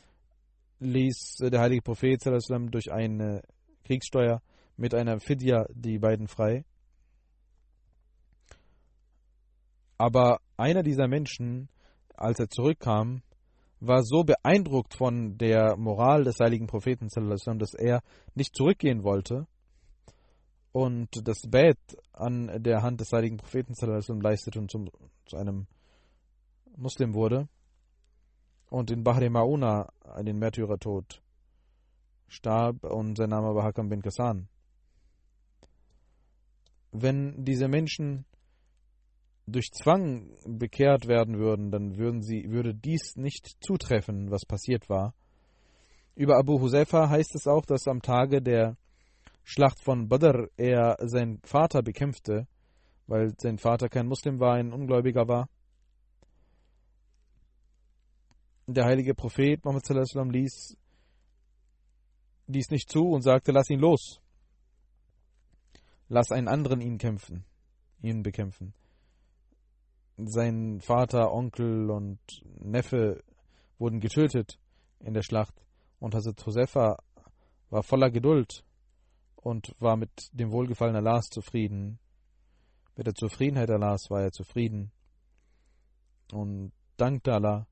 ließ 0.81 1.37
der 1.41 1.61
heilige 1.61 1.83
Prophet 1.83 2.25
durch 2.71 2.93
eine 2.93 3.43
Kriegssteuer 3.85 4.43
mit 4.77 4.95
einer 4.95 5.21
Fidya 5.21 5.67
die 5.73 5.99
beiden 5.99 6.29
frei. 6.29 6.65
Aber 9.99 10.41
einer 10.57 10.83
dieser 10.83 11.07
Menschen, 11.07 11.69
als 12.17 12.41
er 12.41 12.49
zurückkam, 12.49 13.23
war 13.79 14.03
so 14.03 14.25
beeindruckt 14.25 14.95
von 14.95 15.39
der 15.39 15.77
Moral 15.77 16.25
des 16.25 16.39
heiligen 16.41 16.67
Propheten, 16.67 17.09
dass 17.09 17.75
er 17.75 18.03
nicht 18.35 18.55
zurückgehen 18.55 19.05
wollte 19.05 19.47
und 20.73 21.09
das 21.29 21.43
Bett 21.49 21.79
an 22.13 22.63
der 22.63 22.83
Hand 22.83 23.01
des 23.01 23.13
heiligen 23.13 23.37
Propheten 23.37 23.75
leistete 24.21 24.59
und 24.59 24.71
zum, 24.71 24.91
zu 25.27 25.37
einem 25.37 25.67
Muslim 26.77 27.15
wurde 27.15 27.49
und 28.71 28.91
in 28.91 29.05
Bahri 29.05 29.29
Mauna 29.29 29.93
einen 30.03 30.39
Märtyrertod 30.39 31.23
starb 32.29 32.85
und 32.85 33.17
sein 33.17 33.29
Name 33.29 33.55
war 33.55 33.65
Hakam 33.65 33.91
bin 33.91 34.01
Kassan. 34.01 34.49
Wenn 36.91 37.45
diese 37.45 37.69
Menschen 37.69 38.25
durch 39.47 39.71
Zwang 39.73 40.31
bekehrt 40.47 41.07
werden 41.07 41.39
würden, 41.39 41.71
dann 41.71 41.99
würden 41.99 42.23
sie, 42.23 42.51
würde 42.51 42.75
dies 42.75 43.17
nicht 43.17 43.63
zutreffen, 43.63 44.31
was 44.31 44.47
passiert 44.47 44.89
war. 44.89 45.15
Über 46.15 46.37
Abu 46.39 46.61
Huzaifa 46.61 47.09
heißt 47.09 47.35
es 47.35 47.47
auch, 47.47 47.67
dass 47.67 47.87
am 47.89 48.01
Tage 48.01 48.41
der 48.41 48.77
Schlacht 49.45 49.81
von 49.81 50.09
Badr 50.09 50.49
er 50.57 50.97
seinen 51.01 51.41
Vater 51.45 51.83
bekämpfte, 51.83 52.47
weil 53.07 53.35
sein 53.39 53.59
Vater 53.59 53.89
kein 53.89 54.07
Muslim 54.07 54.41
war, 54.41 54.55
ein 54.55 54.73
Ungläubiger 54.73 55.27
war. 55.29 55.49
Der 58.67 58.85
heilige 58.85 59.15
Prophet 59.15 59.65
Muhammad 59.65 59.85
ließ 60.33 60.77
dies 62.47 62.71
nicht 62.71 62.91
zu 62.91 63.09
und 63.09 63.23
sagte, 63.23 63.53
lass 63.53 63.71
ihn 63.71 63.81
los. 63.81 64.21
Lass 66.09 66.31
einen 66.31 66.49
anderen 66.49 66.81
ihn 66.81 66.99
kämpfen, 66.99 67.45
ihn 68.03 68.23
bekämpfen. 68.23 68.75
Sein 70.19 70.81
Vater, 70.81 71.33
Onkel 71.33 71.91
und 71.91 72.21
Neffe 72.61 73.23
wurden 73.79 73.99
getötet 73.99 74.59
in 75.01 75.15
der 75.15 75.23
Schlacht 75.23 75.55
und 75.99 76.15
Hazrat 76.15 76.41
Josefa 76.45 76.99
war 77.71 77.83
voller 77.83 78.11
Geduld 78.11 78.65
und 79.43 79.75
war 79.81 79.97
mit 79.97 80.11
dem 80.33 80.51
Wohlgefallen 80.51 80.97
Allahs 80.97 81.27
zufrieden. 81.27 81.99
Mit 82.97 83.07
der 83.07 83.15
Zufriedenheit 83.15 83.71
Allahs 83.71 84.09
war 84.09 84.23
er 84.23 84.33
zufrieden 84.33 84.93
und 86.33 86.73
dankte 86.97 87.35
Allah 87.35 87.67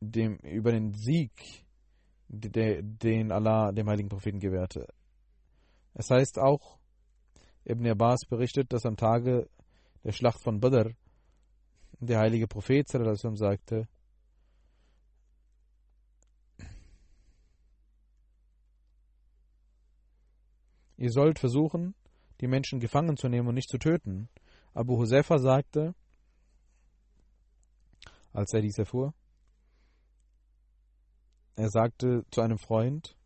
dem, 0.00 0.36
über 0.38 0.72
den 0.72 0.92
Sieg, 0.92 1.32
den 2.28 3.32
Allah 3.32 3.72
dem 3.72 3.88
heiligen 3.88 4.08
Propheten 4.08 4.40
gewährte. 4.40 4.86
Es 5.94 6.10
heißt 6.10 6.38
auch, 6.38 6.78
Ibn 7.64 7.86
Abbas 7.88 8.20
berichtet, 8.28 8.72
dass 8.72 8.86
am 8.86 8.96
Tage 8.96 9.48
der 10.04 10.12
Schlacht 10.12 10.40
von 10.40 10.60
Badr 10.60 10.90
der 12.00 12.20
heilige 12.20 12.46
Prophet 12.46 12.88
sagte, 12.88 13.88
Ihr 20.98 21.12
sollt 21.12 21.38
versuchen, 21.38 21.94
die 22.40 22.48
Menschen 22.48 22.80
gefangen 22.80 23.16
zu 23.16 23.28
nehmen 23.28 23.48
und 23.48 23.54
nicht 23.54 23.70
zu 23.70 23.78
töten. 23.78 24.28
Abu 24.74 24.98
Huzaifa 24.98 25.38
sagte, 25.38 25.94
als 28.32 28.52
er 28.52 28.60
dies 28.60 28.78
erfuhr, 28.78 29.14
er 31.54 31.70
sagte 31.70 32.24
zu 32.30 32.40
einem 32.40 32.58
Freund, 32.58 33.16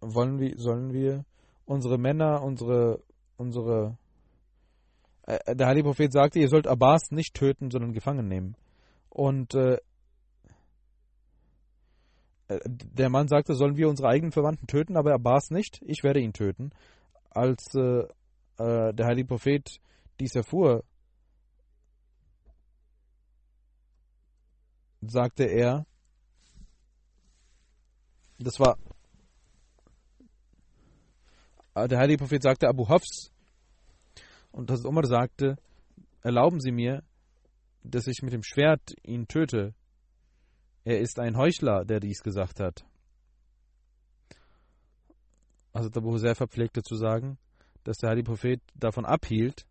wollen 0.00 0.38
wir, 0.38 0.58
sollen 0.58 0.92
wir 0.92 1.24
unsere 1.64 1.98
Männer, 1.98 2.42
unsere, 2.42 3.02
unsere, 3.36 3.96
äh, 5.22 5.54
der 5.54 5.68
heilige 5.68 5.88
Prophet 5.88 6.12
sagte, 6.12 6.40
ihr 6.40 6.48
sollt 6.48 6.66
Abbas 6.66 7.10
nicht 7.10 7.34
töten, 7.34 7.70
sondern 7.70 7.92
gefangen 7.92 8.26
nehmen. 8.26 8.56
Und 9.08 9.54
äh, 9.54 9.74
äh, 9.74 9.78
der 12.48 13.10
Mann 13.10 13.28
sagte, 13.28 13.54
sollen 13.54 13.76
wir 13.76 13.88
unsere 13.88 14.08
eigenen 14.08 14.32
Verwandten 14.32 14.66
töten, 14.66 14.96
aber 14.96 15.12
Abbas 15.12 15.50
nicht, 15.50 15.80
ich 15.82 16.02
werde 16.02 16.20
ihn 16.20 16.32
töten. 16.32 16.70
Als 17.30 17.74
äh, 17.74 18.04
äh, 18.58 18.94
der 18.94 19.06
heilige 19.06 19.28
Prophet 19.28 19.80
dies 20.18 20.34
erfuhr, 20.34 20.82
sagte 25.00 25.44
er, 25.44 25.86
das 28.38 28.58
war 28.58 28.78
der 31.86 31.98
heilige 31.98 32.18
Prophet 32.18 32.42
sagte 32.42 32.66
Abu 32.66 32.88
Hafs 32.88 33.30
und 34.50 34.70
Hazrat 34.70 34.86
Umar 34.86 35.06
sagte, 35.06 35.56
erlauben 36.22 36.60
Sie 36.60 36.72
mir, 36.72 37.04
dass 37.84 38.08
ich 38.08 38.22
mit 38.22 38.32
dem 38.32 38.42
Schwert 38.42 38.94
ihn 39.04 39.28
töte. 39.28 39.74
Er 40.88 41.00
ist 41.00 41.18
ein 41.18 41.36
Heuchler, 41.36 41.84
der 41.84 42.00
dies 42.00 42.22
gesagt 42.22 42.60
hat. 42.60 42.82
Also 45.70 45.90
Abu 45.94 46.12
Huzaifa 46.12 46.46
pflegte 46.46 46.82
zu 46.82 46.96
sagen, 46.96 47.36
dass 47.84 47.98
der 47.98 48.08
heilige 48.08 48.30
Prophet 48.30 48.62
davon 48.74 49.04
abhielt, 49.04 49.66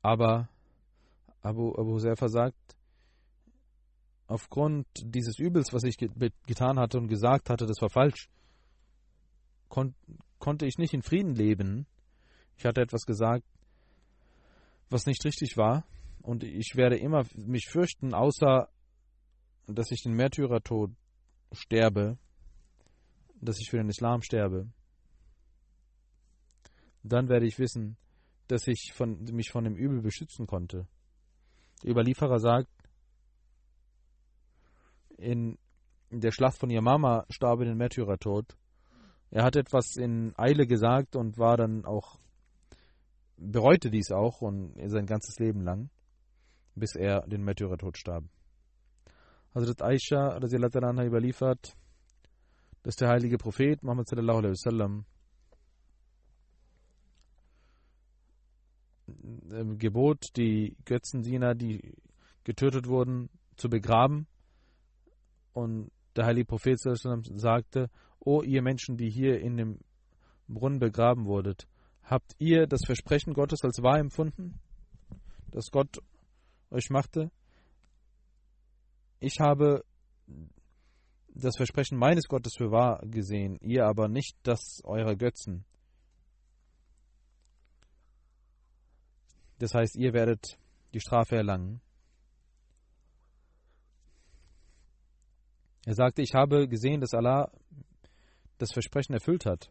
aber 0.00 0.48
Abu, 1.42 1.72
Abu 1.72 1.94
Huzaifa 1.94 2.28
sagt, 2.28 2.76
aufgrund 4.28 4.86
dieses 5.02 5.40
Übels, 5.40 5.72
was 5.72 5.82
ich 5.82 5.96
getan 5.96 6.78
hatte 6.78 6.96
und 6.98 7.08
gesagt 7.08 7.50
hatte, 7.50 7.66
das 7.66 7.82
war 7.82 7.90
falsch, 7.90 8.28
kon 9.68 9.96
konnte 10.38 10.66
ich 10.66 10.78
nicht 10.78 10.94
in 10.94 11.02
Frieden 11.02 11.34
leben. 11.34 11.88
Ich 12.56 12.64
hatte 12.64 12.80
etwas 12.80 13.02
gesagt, 13.02 13.44
was 14.88 15.04
nicht 15.04 15.24
richtig 15.24 15.56
war, 15.56 15.84
und 16.22 16.44
ich 16.44 16.76
werde 16.76 16.96
immer 16.96 17.24
mich 17.34 17.66
fürchten, 17.68 18.14
außer 18.14 18.68
dass 19.66 19.90
ich 19.90 20.02
den 20.02 20.14
Märtyrertod 20.14 20.90
sterbe, 21.52 22.18
dass 23.40 23.58
ich 23.60 23.70
für 23.70 23.78
den 23.78 23.88
Islam 23.88 24.22
sterbe. 24.22 24.68
Dann 27.02 27.28
werde 27.28 27.46
ich 27.46 27.58
wissen, 27.58 27.96
dass 28.48 28.66
ich 28.66 28.92
von, 28.94 29.24
mich 29.32 29.50
von 29.50 29.64
dem 29.64 29.76
Übel 29.76 30.02
beschützen 30.02 30.46
konnte. 30.46 30.86
Der 31.82 31.90
Überlieferer 31.90 32.38
sagt, 32.38 32.70
in 35.18 35.58
der 36.10 36.30
Schlacht 36.30 36.58
von 36.58 36.70
Yamama 36.70 37.26
starb 37.30 37.60
er 37.60 37.66
den 37.66 37.76
Märtyrertod. 37.76 38.56
Er 39.30 39.44
hat 39.44 39.56
etwas 39.56 39.96
in 39.96 40.32
Eile 40.36 40.66
gesagt 40.66 41.16
und 41.16 41.38
war 41.38 41.56
dann 41.56 41.84
auch, 41.84 42.18
bereute 43.36 43.90
dies 43.90 44.12
auch 44.12 44.40
und 44.40 44.74
sein 44.88 45.06
ganzes 45.06 45.38
Leben 45.38 45.62
lang, 45.62 45.90
bis 46.74 46.94
er 46.94 47.26
den 47.26 47.42
Märtyrertod 47.42 47.98
starb. 47.98 48.24
Hazrat 49.56 49.80
Aisha 49.80 50.36
anha 50.36 51.04
überliefert, 51.04 51.74
dass 52.82 52.96
der 52.96 53.08
heilige 53.08 53.38
Prophet 53.38 53.82
Muhammad 53.82 54.06
sallallahu 54.06 54.38
alaihi 54.38 54.52
wasallam 54.52 55.06
gebot, 59.78 60.26
die 60.36 60.76
Götzendiener, 60.84 61.54
die 61.54 61.94
getötet 62.44 62.86
wurden, 62.86 63.30
zu 63.56 63.70
begraben 63.70 64.26
und 65.54 65.90
der 66.16 66.26
heilige 66.26 66.46
Prophet 66.46 66.78
sagte, 66.78 67.88
O 68.20 68.42
ihr 68.42 68.60
Menschen, 68.60 68.98
die 68.98 69.08
hier 69.08 69.40
in 69.40 69.56
dem 69.56 69.78
Brunnen 70.48 70.80
begraben 70.80 71.24
wurdet, 71.24 71.66
habt 72.02 72.34
ihr 72.38 72.66
das 72.66 72.80
Versprechen 72.84 73.32
Gottes 73.32 73.62
als 73.62 73.82
wahr 73.82 73.98
empfunden, 73.98 74.60
das 75.50 75.70
Gott 75.70 75.98
euch 76.70 76.90
machte? 76.90 77.30
Ich 79.18 79.40
habe 79.40 79.84
das 81.28 81.56
Versprechen 81.56 81.98
meines 81.98 82.28
Gottes 82.28 82.54
für 82.56 82.70
wahr 82.70 83.00
gesehen, 83.04 83.58
ihr 83.60 83.86
aber 83.86 84.08
nicht 84.08 84.36
das 84.42 84.80
eurer 84.84 85.16
Götzen. 85.16 85.64
Das 89.58 89.74
heißt, 89.74 89.96
ihr 89.96 90.12
werdet 90.12 90.58
die 90.92 91.00
Strafe 91.00 91.36
erlangen. 91.36 91.80
Er 95.86 95.94
sagte, 95.94 96.22
ich 96.22 96.34
habe 96.34 96.68
gesehen, 96.68 97.00
dass 97.00 97.14
Allah 97.14 97.50
das 98.58 98.72
Versprechen 98.72 99.14
erfüllt 99.14 99.46
hat. 99.46 99.70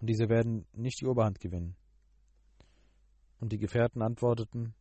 Und 0.00 0.08
diese 0.08 0.28
werden 0.28 0.66
nicht 0.72 1.00
die 1.00 1.06
Oberhand 1.06 1.40
gewinnen. 1.40 1.76
Und 3.40 3.52
die 3.52 3.58
Gefährten 3.58 4.00
antworteten, 4.00 4.74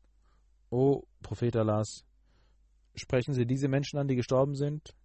O 0.69 1.03
Prophet 1.21 1.55
Allahs, 1.55 2.05
sprechen 2.97 3.33
Sie 3.33 3.45
diese 3.45 3.67
Menschen 3.67 3.99
an, 3.99 4.07
die 4.07 4.15
gestorben 4.15 4.55
sind? 4.55 4.95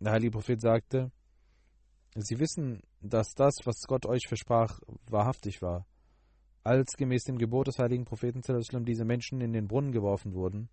Der 0.00 0.12
heilige 0.12 0.32
Prophet 0.32 0.60
sagte, 0.60 1.10
Sie 2.16 2.38
wissen, 2.38 2.82
dass 3.00 3.34
das, 3.34 3.54
was 3.64 3.82
Gott 3.86 4.06
euch 4.06 4.26
versprach, 4.26 4.80
wahrhaftig 5.08 5.62
war. 5.62 5.86
Als 6.62 6.96
gemäß 6.96 7.24
dem 7.24 7.38
Gebot 7.38 7.68
des 7.68 7.78
heiligen 7.78 8.04
Propheten 8.04 8.42
diese 8.84 9.04
Menschen 9.04 9.40
in 9.40 9.52
den 9.52 9.68
Brunnen 9.68 9.92
geworfen 9.92 10.34
wurden, 10.34 10.68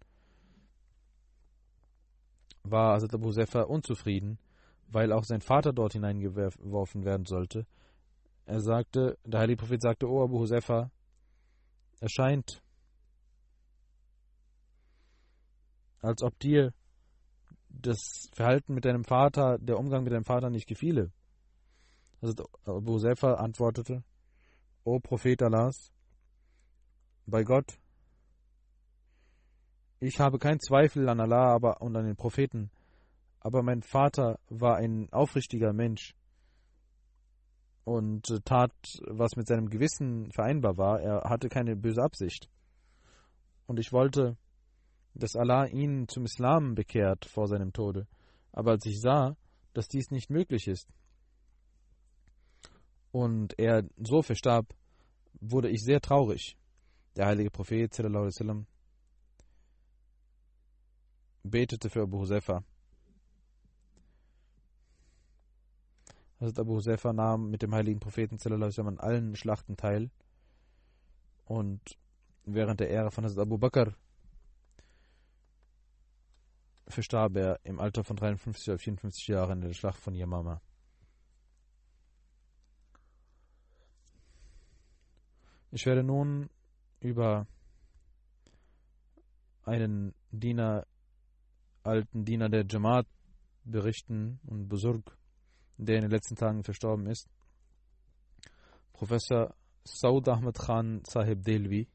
war 2.64 2.96
Hazrat 2.96 3.14
Abu 3.14 3.32
Sefa 3.32 3.62
unzufrieden, 3.62 4.40
weil 4.88 5.12
auch 5.12 5.24
sein 5.24 5.42
Vater 5.42 5.74
dort 5.74 5.94
hineingeworfen 5.94 7.06
werden 7.06 7.26
sollte. 7.26 7.66
Er 8.46 8.60
sagte, 8.60 9.18
der 9.26 9.42
heilige 9.42 9.58
Prophet 9.58 9.82
sagte, 9.82 10.10
O 10.10 10.24
Abu 10.24 10.40
Husefa, 10.40 10.92
es 12.00 12.12
scheint, 12.12 12.62
als 16.02 16.24
ob 16.24 16.38
dir 16.40 16.74
das 17.70 18.30
Verhalten 18.34 18.74
mit 18.74 18.86
deinem 18.86 19.04
Vater, 19.04 19.58
der 19.60 19.78
Umgang 19.78 20.04
mit 20.04 20.14
deinem 20.14 20.26
Vater 20.26 20.50
nicht 20.50 20.68
gefiele. 20.68 21.12
Also 22.22 22.46
Abu 22.66 22.94
Husefa 22.94 23.36
antwortete, 23.36 24.04
O 24.84 25.00
Prophet 25.00 25.42
Allahs, 25.44 25.92
bei 27.26 27.44
Gott, 27.44 27.80
ich 30.00 30.20
habe 30.20 30.38
keinen 30.40 30.60
Zweifel 30.60 31.10
an 31.10 31.20
Allah 31.20 31.54
aber, 31.54 31.82
und 31.82 31.96
an 31.96 32.06
den 32.06 32.16
Propheten, 32.16 32.72
aber 33.40 33.64
mein 33.64 33.82
Vater 33.82 34.40
war 34.50 34.78
ein 34.78 35.12
aufrichtiger 35.12 35.74
Mensch 35.74 36.16
und 37.84 38.44
tat, 38.44 38.74
was 39.08 39.36
mit 39.38 39.48
seinem 39.48 39.70
Gewissen 39.70 40.30
vereinbar 40.32 40.78
war. 40.78 41.00
Er 41.00 41.30
hatte 41.30 41.48
keine 41.48 41.78
böse 41.78 42.04
Absicht. 42.04 42.50
Und 43.66 43.80
ich 43.80 43.94
wollte, 43.94 44.38
dass 45.18 45.36
Allah 45.36 45.66
ihn 45.66 46.08
zum 46.08 46.26
Islam 46.26 46.76
bekehrt 46.76 47.26
vor 47.26 47.48
seinem 47.48 47.74
Tode. 47.74 48.08
Aber 48.52 48.72
als 48.72 48.86
ich 48.86 49.00
sah, 49.00 49.36
dass 49.74 49.88
dies 49.88 50.12
nicht 50.12 50.30
möglich 50.30 50.68
ist 50.68 50.88
und 53.12 53.58
er 53.60 53.84
so 53.98 54.22
verstarb, 54.22 54.74
wurde 55.40 55.70
ich 55.70 55.84
sehr 55.84 56.02
traurig. 56.02 56.58
Der 57.16 57.28
heilige 57.28 57.52
Prophet 57.52 57.94
sallam, 57.94 58.68
betete 61.44 61.90
für 61.90 62.04
Abu 62.04 62.20
Huzaifa. 62.20 62.64
Hazrat 66.40 66.60
Abu 66.60 66.76
Huzaifa 66.76 67.14
nahm 67.14 67.50
mit 67.50 67.64
dem 67.64 67.74
heiligen 67.74 68.00
Propheten 68.00 68.38
an 68.46 69.00
allen 69.00 69.36
Schlachten 69.36 69.76
teil 69.76 70.12
und 71.46 71.82
während 72.46 72.80
der 72.80 72.92
Ära 72.92 73.10
von 73.10 73.24
Hazrat 73.24 73.48
Abu 73.48 73.58
Bakr 73.58 73.96
verstarb 76.88 77.36
er 77.36 77.60
im 77.64 77.80
Alter 77.80 78.04
von 78.04 78.16
53 78.16 78.70
oder 78.70 78.80
54 78.80 79.28
Jahren 79.28 79.62
in 79.62 79.68
der 79.68 79.74
Schlacht 79.74 80.00
von 80.00 80.14
Yamama. 80.14 80.62
Ich 85.72 85.86
werde 85.86 86.04
nun 86.04 86.50
über 87.02 87.46
einen 89.64 90.16
Diener 90.32 90.88
alten 91.84 92.26
Diener 92.26 92.50
der 92.50 92.66
Jamaat 92.70 93.08
berichten 93.64 94.40
und 94.46 94.68
Busurg, 94.68 95.18
der 95.78 95.96
in 95.98 96.02
den 96.04 96.12
letzten 96.12 96.36
Tagen 96.36 96.64
verstorben 96.64 97.08
ist. 97.08 97.30
Professor 98.94 99.56
Saud 99.84 100.28
Ahmed 100.28 100.58
Khan 100.58 101.02
Sahib 101.06 101.44
Delvi. 101.44 101.88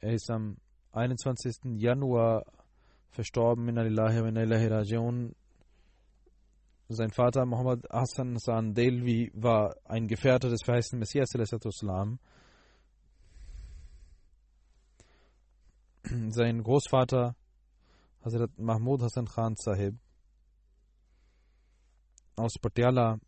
Er 0.00 0.12
ist 0.12 0.30
am 0.30 0.56
21. 0.92 1.76
Januar 1.76 2.44
verstorben 3.12 3.68
in 3.68 3.78
Alillahi 3.78 4.22
wa 4.22 4.28
Ilahi 4.28 4.66
Rajiun. 4.66 5.34
Sein 6.88 7.10
Vater 7.10 7.46
Muhammad 7.46 7.86
Hassan 7.90 8.34
Hassan 8.34 8.74
Delvi 8.74 9.30
war 9.34 9.76
ein 9.84 10.08
Gefährte 10.08 10.48
des 10.48 10.62
verheißten 10.64 10.98
Messias. 10.98 11.28
Sein 16.28 16.62
Großvater 16.62 17.36
Hazrat 18.24 18.58
Mahmud 18.58 19.02
Hassan 19.02 19.26
Khan 19.26 19.54
Sahib 19.56 19.96
aus 22.36 22.54
Patiala 22.60 23.18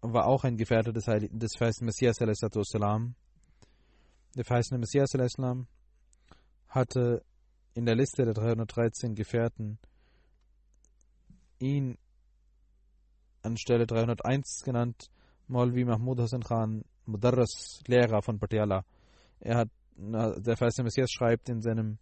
war 0.00 0.26
auch 0.26 0.44
ein 0.44 0.56
Gefährte 0.56 0.92
des, 0.92 1.08
Heiligen, 1.08 1.38
des 1.38 1.52
verheißenen 1.56 1.86
Messias. 1.86 2.18
Der 2.18 2.34
verheißene 4.44 4.78
Messias 4.78 5.10
hatte 6.68 7.24
in 7.76 7.84
der 7.84 7.94
Liste 7.94 8.24
der 8.24 8.32
313 8.32 9.14
Gefährten 9.14 9.78
ihn 11.58 11.98
anstelle 13.42 13.86
301 13.86 14.62
genannt, 14.64 15.10
Maulvi 15.46 15.84
Mahmud 15.84 16.18
Hassan 16.18 16.42
Khan, 16.42 16.84
Mudarras, 17.04 17.82
Lehrer 17.86 18.22
von 18.22 18.38
Patiala. 18.38 18.84
Er 19.40 19.58
hat, 19.58 19.68
der 19.96 20.56
verheißene 20.56 20.84
Messias 20.84 21.10
schreibt 21.10 21.50
in 21.50 21.60
seinem 21.60 21.98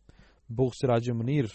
Buch 0.49 0.75
Siraj 0.75 1.13
Munir. 1.13 1.51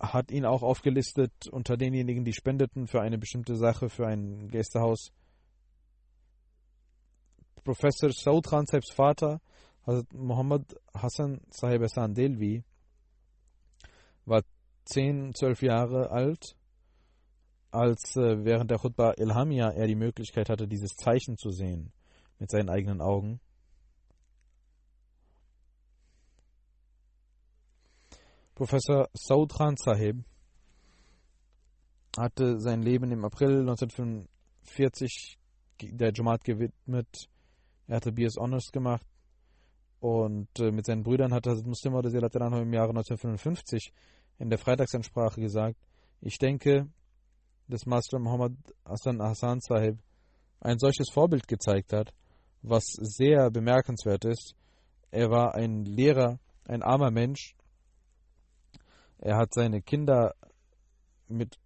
hat 0.00 0.32
ihn 0.32 0.44
auch 0.44 0.62
aufgelistet 0.62 1.32
unter 1.50 1.76
denjenigen, 1.76 2.24
die 2.24 2.34
spendeten 2.34 2.88
für 2.88 3.00
eine 3.00 3.18
bestimmte 3.18 3.56
Sache, 3.56 3.88
für 3.88 4.06
ein 4.06 4.48
Gästehaus. 4.48 5.12
Professor 7.62 8.12
Saud 8.12 8.46
Khan 8.46 8.66
Sahibs 8.66 8.92
Vater, 8.92 9.40
Hazrat 9.86 10.12
Muhammad 10.14 10.74
Hassan 10.94 11.40
Sahib 11.50 11.82
Hassan 11.82 12.14
Delvi, 12.14 12.64
war 14.24 14.42
10, 14.86 15.34
12 15.34 15.62
Jahre 15.62 16.10
alt, 16.10 16.56
als 17.70 18.16
äh, 18.16 18.44
während 18.44 18.70
der 18.70 18.78
Khutbah 18.78 19.14
Ilhamia 19.18 19.70
er 19.70 19.86
die 19.86 19.94
Möglichkeit 19.94 20.48
hatte, 20.48 20.66
dieses 20.66 20.96
Zeichen 20.96 21.36
zu 21.36 21.50
sehen 21.50 21.92
mit 22.38 22.50
seinen 22.50 22.70
eigenen 22.70 23.00
Augen. 23.00 23.40
Professor 28.54 29.08
Saud 29.12 29.52
Khan 29.52 29.76
Sahib 29.76 30.24
hatte 32.16 32.60
sein 32.60 32.82
Leben 32.82 33.10
im 33.10 33.24
April 33.24 33.60
1945 33.60 35.38
der 35.82 36.12
Jamaat 36.14 36.44
gewidmet. 36.44 37.28
Er 37.88 37.96
hatte 37.96 38.12
BS 38.12 38.36
Honors 38.36 38.70
gemacht 38.70 39.04
und 40.04 40.48
äh, 40.60 40.70
mit 40.70 40.84
seinen 40.84 41.02
Brüdern 41.02 41.32
hat 41.32 41.46
Hazrat 41.46 41.64
Muslim 41.64 41.94
im 41.94 42.72
Jahre 42.74 42.90
1955 42.90 43.90
in 44.38 44.50
der 44.50 44.58
Freitagsansprache 44.58 45.40
gesagt, 45.40 45.78
ich 46.20 46.36
denke, 46.36 46.90
dass 47.68 47.86
Master 47.86 48.18
Muhammad 48.18 48.52
Hassan 48.84 49.22
Hassan 49.22 49.60
Sahib 49.62 49.96
ein 50.60 50.78
solches 50.78 51.08
Vorbild 51.10 51.48
gezeigt 51.48 51.94
hat, 51.94 52.12
was 52.60 52.84
sehr 52.84 53.50
bemerkenswert 53.50 54.26
ist. 54.26 54.54
Er 55.10 55.30
war 55.30 55.54
ein 55.54 55.86
Lehrer, 55.86 56.38
ein 56.66 56.82
armer 56.82 57.10
Mensch, 57.10 57.56
er 59.16 59.38
hat 59.38 59.54
seine 59.54 59.80
Kinder 59.80 60.34
mit 61.28 61.56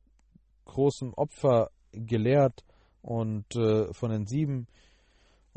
großem 0.65 1.13
Opfer 1.15 1.73
gelehrt 1.91 2.65
und 3.03 3.53
äh, 3.57 3.93
von 3.93 4.11
den 4.11 4.27
sieben 4.29 4.69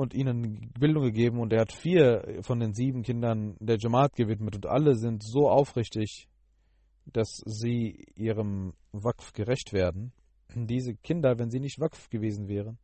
und 0.01 0.13
ihnen 0.13 0.71
Bildung 0.79 1.03
gegeben 1.03 1.39
und 1.39 1.53
er 1.53 1.61
hat 1.61 1.71
vier 1.71 2.39
von 2.41 2.59
den 2.59 2.73
sieben 2.73 3.03
Kindern 3.03 3.55
der 3.59 3.77
Jamaat 3.77 4.15
gewidmet 4.15 4.55
und 4.55 4.65
alle 4.65 4.95
sind 4.95 5.23
so 5.23 5.49
aufrichtig, 5.49 6.27
dass 7.05 7.41
sie 7.45 8.05
ihrem 8.15 8.73
Wakf 8.91 9.33
gerecht 9.33 9.73
werden. 9.73 10.11
Diese 10.53 10.95
Kinder, 10.95 11.39
wenn 11.39 11.49
sie 11.49 11.59
nicht 11.59 11.79
Wakf 11.79 12.09
gewesen 12.09 12.47
wären, 12.47 12.77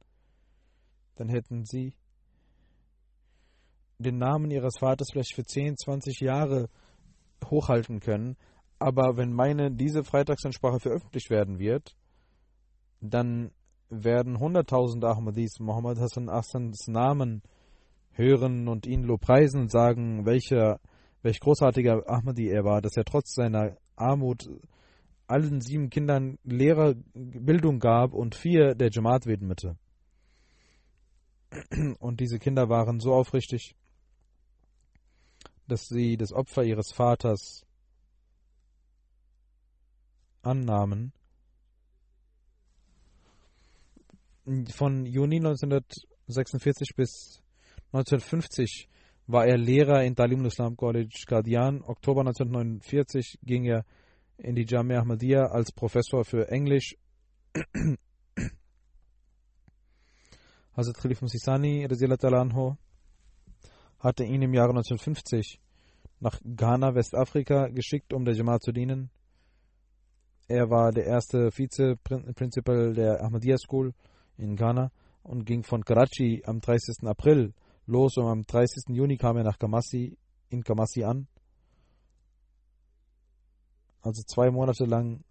dann 1.15 1.30
hätten 1.30 1.65
sie 1.65 1.93
den 3.99 4.18
Namen 4.18 4.51
ihres 4.51 4.78
Vaters 4.80 5.09
vielleicht 5.11 5.36
für 5.36 5.43
10, 5.43 5.76
20 5.78 6.20
Jahre 6.20 6.70
hochhalten 7.43 7.99
können, 7.99 8.38
aber 8.80 9.18
wenn 9.18 9.34
meine 9.34 9.72
diese 9.72 10.03
Freitagsansprache 10.03 10.80
veröffentlicht 10.80 11.30
werden 11.30 11.59
wird, 11.59 11.95
dann 13.01 13.51
werden 13.89 14.39
hunderttausende 14.39 15.07
Ahmadis 15.07 15.59
Muhammad 15.59 15.99
Hassan 15.99 16.29
Hassans 16.29 16.88
Namen 16.88 17.41
hören 18.11 18.67
und 18.67 18.85
ihn 18.85 19.03
lobpreisen 19.03 19.61
und 19.61 19.71
sagen, 19.71 20.25
welcher, 20.25 20.79
welch 21.21 21.39
großartiger 21.39 22.09
Ahmadi 22.09 22.49
er 22.49 22.63
war, 22.63 22.81
dass 22.81 22.97
er 22.97 23.05
trotz 23.05 23.33
seiner 23.33 23.77
Armut 23.95 24.49
allen 25.27 25.61
sieben 25.61 25.89
Kindern 25.89 26.38
Lehrerbildung 26.43 27.79
gab 27.79 28.13
und 28.13 28.35
vier 28.35 28.75
der 28.75 28.89
Jamaat 28.91 29.25
widmete. 29.25 29.77
Und 31.99 32.19
diese 32.19 32.39
Kinder 32.39 32.69
waren 32.69 32.99
so 32.99 33.13
aufrichtig, 33.13 33.75
dass 35.67 35.88
sie 35.88 36.17
das 36.17 36.31
Opfer 36.33 36.63
ihres 36.63 36.91
Vaters 36.93 37.65
annahmen. 40.41 41.13
Von 44.48 45.06
Juni 45.06 45.39
1946 45.39 46.95
bis 46.95 47.43
1950 47.91 48.88
war 49.28 49.45
er 49.45 49.58
Lehrer 49.58 50.06
in 50.06 50.16
Talim 50.16 50.45
Islam 50.45 50.78
College 50.78 51.26
Qadian. 51.28 51.84
Oktober 51.84 52.22
1949 52.22 53.39
ging 53.43 53.66
er 53.66 53.84
in 54.38 54.56
die 54.56 54.66
Jamia 54.66 55.02
Ahmadiyya 55.02 55.48
als 55.48 55.74
Professor 55.74 56.24
für 56.24 56.48
Englisch. 56.48 56.95
Hazrat 60.78 60.98
Khalif 60.98 61.22
Musisani 61.22 61.86
hatte 64.00 64.24
ihn 64.24 64.41
im 64.43 64.54
Jahre 64.54 64.70
1950 64.70 65.60
nach 66.22 66.39
Ghana, 66.45 66.95
Westafrika, 66.95 67.68
geschickt, 67.68 68.14
um 68.14 68.24
der 68.24 68.34
Jamaat 68.36 68.64
zu 68.64 68.72
dienen. 68.72 69.10
Er 70.48 70.70
war 70.70 70.93
der 70.93 71.06
erste 71.06 71.52
Vize-Principal 71.52 72.93
der 72.93 73.22
Ahmadiyya 73.22 73.58
School 73.58 73.93
in 74.38 74.55
Ghana 74.55 74.91
und 75.23 75.45
ging 75.45 75.63
von 75.63 75.83
Karachi 75.83 76.43
am 76.45 76.59
30. 76.61 77.07
April 77.07 77.53
los 77.85 78.17
und 78.17 78.27
am 78.27 78.43
30. 78.43 78.95
Juni 78.95 79.17
kam 79.17 79.38
er 79.38 79.43
nach 79.43 79.59
Kamasi, 79.59 80.17
in 80.49 80.63
Kamasi 80.63 81.03
an. 81.03 81.27
Also 84.01 84.23
zwei 84.23 84.51
Monate 84.51 84.85
lang 84.85 85.23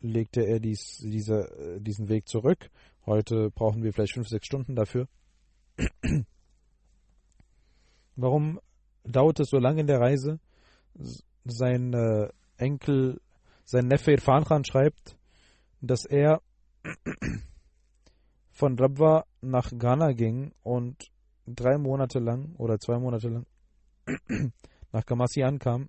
legte 0.00 0.42
er 0.42 0.60
dies, 0.60 0.98
diese, 0.98 1.78
diesen 1.80 2.08
Weg 2.08 2.28
zurück. 2.28 2.70
Heute 3.06 3.50
brauchen 3.50 3.82
wir 3.82 3.92
vielleicht 3.92 4.14
fünf, 4.14 4.28
sechs 4.28 4.46
Stunden 4.46 4.76
dafür. 4.76 5.08
Warum 8.16 8.60
dauert 9.02 9.40
es 9.40 9.48
so 9.48 9.58
lange 9.58 9.80
in 9.80 9.86
der 9.86 10.00
Reise? 10.00 10.38
Sein 11.44 11.92
äh, 11.92 12.28
Enkel 12.56 13.20
sein 13.64 13.88
Neffe 13.88 14.12
Irfan 14.12 14.44
Khan 14.44 14.64
schreibt, 14.64 15.16
dass 15.80 16.04
er 16.04 16.40
von 18.54 18.78
Rabwa 18.78 19.26
nach 19.42 19.70
Ghana 19.76 20.12
ging 20.12 20.52
und 20.62 21.10
drei 21.46 21.76
Monate 21.76 22.20
lang 22.20 22.54
oder 22.56 22.78
zwei 22.78 22.98
Monate 22.98 23.28
lang 23.28 23.46
nach 24.92 25.04
Kamasi 25.04 25.42
ankam. 25.42 25.88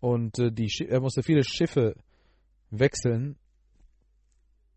Und 0.00 0.38
äh, 0.38 0.52
die, 0.52 0.70
er 0.88 1.00
musste 1.00 1.22
viele 1.22 1.42
Schiffe 1.42 1.96
wechseln. 2.70 3.36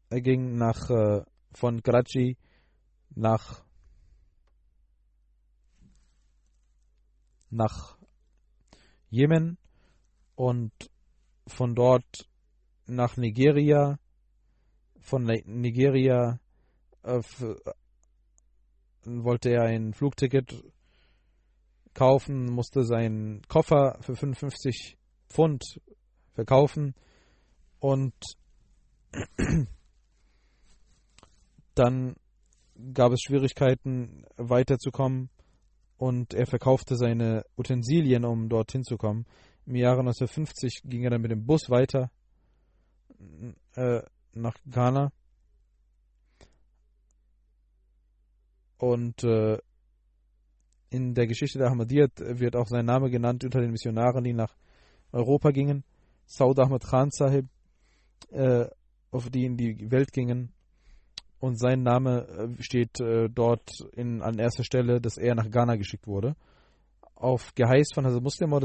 Er 0.10 0.22
ging 0.22 0.56
nach 0.56 0.90
äh, 0.90 1.22
von 1.54 1.84
Karachi 1.84 2.38
nach 3.16 3.64
nach 7.52 7.98
Jemen 9.10 9.58
und 10.36 10.72
von 11.48 11.76
dort 11.76 12.30
nach 12.86 13.18
Nigeria, 13.18 14.00
von 15.10 15.24
Nigeria 15.24 16.40
äh, 17.04 17.22
wollte 19.04 19.50
er 19.50 19.64
ein 19.64 19.94
Flugticket 19.94 20.64
kaufen, 21.94 22.46
musste 22.46 22.84
seinen 22.84 23.42
Koffer 23.48 23.98
für 24.02 24.16
55 24.16 24.98
Pfund 25.28 25.82
verkaufen 26.34 26.94
und 27.80 28.14
dann 31.76 32.16
gab 32.94 33.12
es 33.12 33.22
Schwierigkeiten 33.22 34.26
weiterzukommen 34.38 35.30
und 35.98 36.34
er 36.34 36.46
verkaufte 36.46 36.96
seine 36.96 37.44
Utensilien, 37.58 38.24
um 38.26 38.48
dorthin 38.48 38.84
zu 38.84 38.98
kommen. 38.98 39.26
Im 39.66 39.76
Jahre 39.76 40.00
1950 40.00 40.84
ging 40.86 41.04
er 41.04 41.10
dann 41.10 41.22
mit 41.22 41.32
dem 41.32 41.46
Bus 41.46 41.70
weiter 41.70 42.12
äh, 43.76 44.02
nach 44.34 44.56
Ghana. 44.70 45.12
Und 48.78 49.24
äh, 49.24 49.58
in 50.90 51.14
der 51.14 51.28
Geschichte 51.28 51.60
der 51.60 51.68
Ahmadiyyat 51.68 52.12
wird 52.40 52.56
auch 52.56 52.68
sein 52.68 52.86
Name 52.86 53.10
genannt 53.10 53.44
unter 53.44 53.60
den 53.60 53.72
Missionaren, 53.72 54.24
die 54.24 54.34
nach 54.34 54.56
Europa 55.12 55.52
gingen. 55.52 55.84
Saud 56.26 56.60
Ahmad 56.60 56.84
Khan 56.84 57.12
Sahib, 57.12 57.48
äh, 58.32 58.66
auf 59.12 59.30
die 59.30 59.46
in 59.46 59.58
die 59.58 59.92
Welt 59.92 60.14
gingen. 60.14 60.54
Und 61.40 61.60
sein 61.60 61.84
Name 61.84 62.28
äh, 62.28 62.64
steht 62.64 63.00
äh, 63.00 63.30
dort 63.30 63.70
in, 63.94 64.22
an 64.22 64.40
erster 64.40 64.64
Stelle, 64.64 65.02
dass 65.02 65.18
er 65.18 65.36
nach 65.36 65.50
Ghana 65.50 65.76
geschickt 65.76 66.08
wurde 66.08 66.36
auf 67.20 67.54
Geheiß 67.54 67.90
von 67.94 68.06
Hazrat 68.06 68.24
Muslim 68.24 68.50
kam 68.50 68.56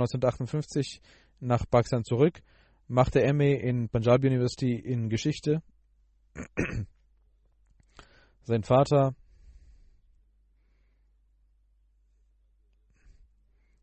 1958 0.00 1.00
nach 1.40 1.64
Pakistan 1.68 2.04
zurück, 2.04 2.40
machte 2.88 3.20
MA 3.32 3.44
in 3.44 3.88
Punjab 3.88 4.22
University 4.22 4.74
in 4.74 5.08
Geschichte. 5.08 5.62
Sein 8.42 8.62
Vater 8.62 9.14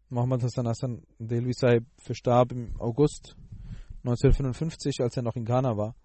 Mohammed 0.09 0.43
Hassan 0.43 0.67
Hassan 0.67 1.01
Delvi 1.17 1.53
Sahib 1.53 1.85
verstarb 1.97 2.51
im 2.51 2.79
August 2.79 3.35
1955, 4.03 5.01
als 5.01 5.17
er 5.17 5.23
noch 5.23 5.35
in 5.35 5.43
Ghana 5.45 5.75
war. 5.75 5.95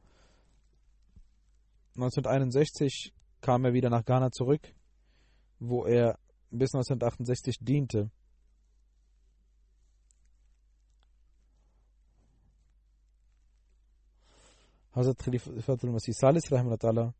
1961 1.96 3.12
kam 3.40 3.64
er 3.64 3.74
wieder 3.74 3.90
nach 3.90 4.05
Ghana 4.05 4.30
zurück, 4.30 4.62
wo 5.59 5.84
er 5.84 6.18
bis 6.51 6.72
1968 6.74 7.59
diente. 7.61 8.11
Hazrat 14.95 15.18
Khalifatul 15.18 15.91
Masih 15.91 16.12
Salis 16.12 16.51
Rahmatullah 16.51 17.12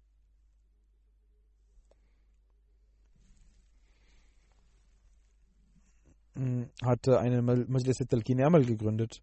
hatte 6.83 7.19
eine 7.19 7.43
Majlis 7.43 7.99
Talqin 8.09 8.41
Amal 8.41 8.65
gegründet 8.65 9.23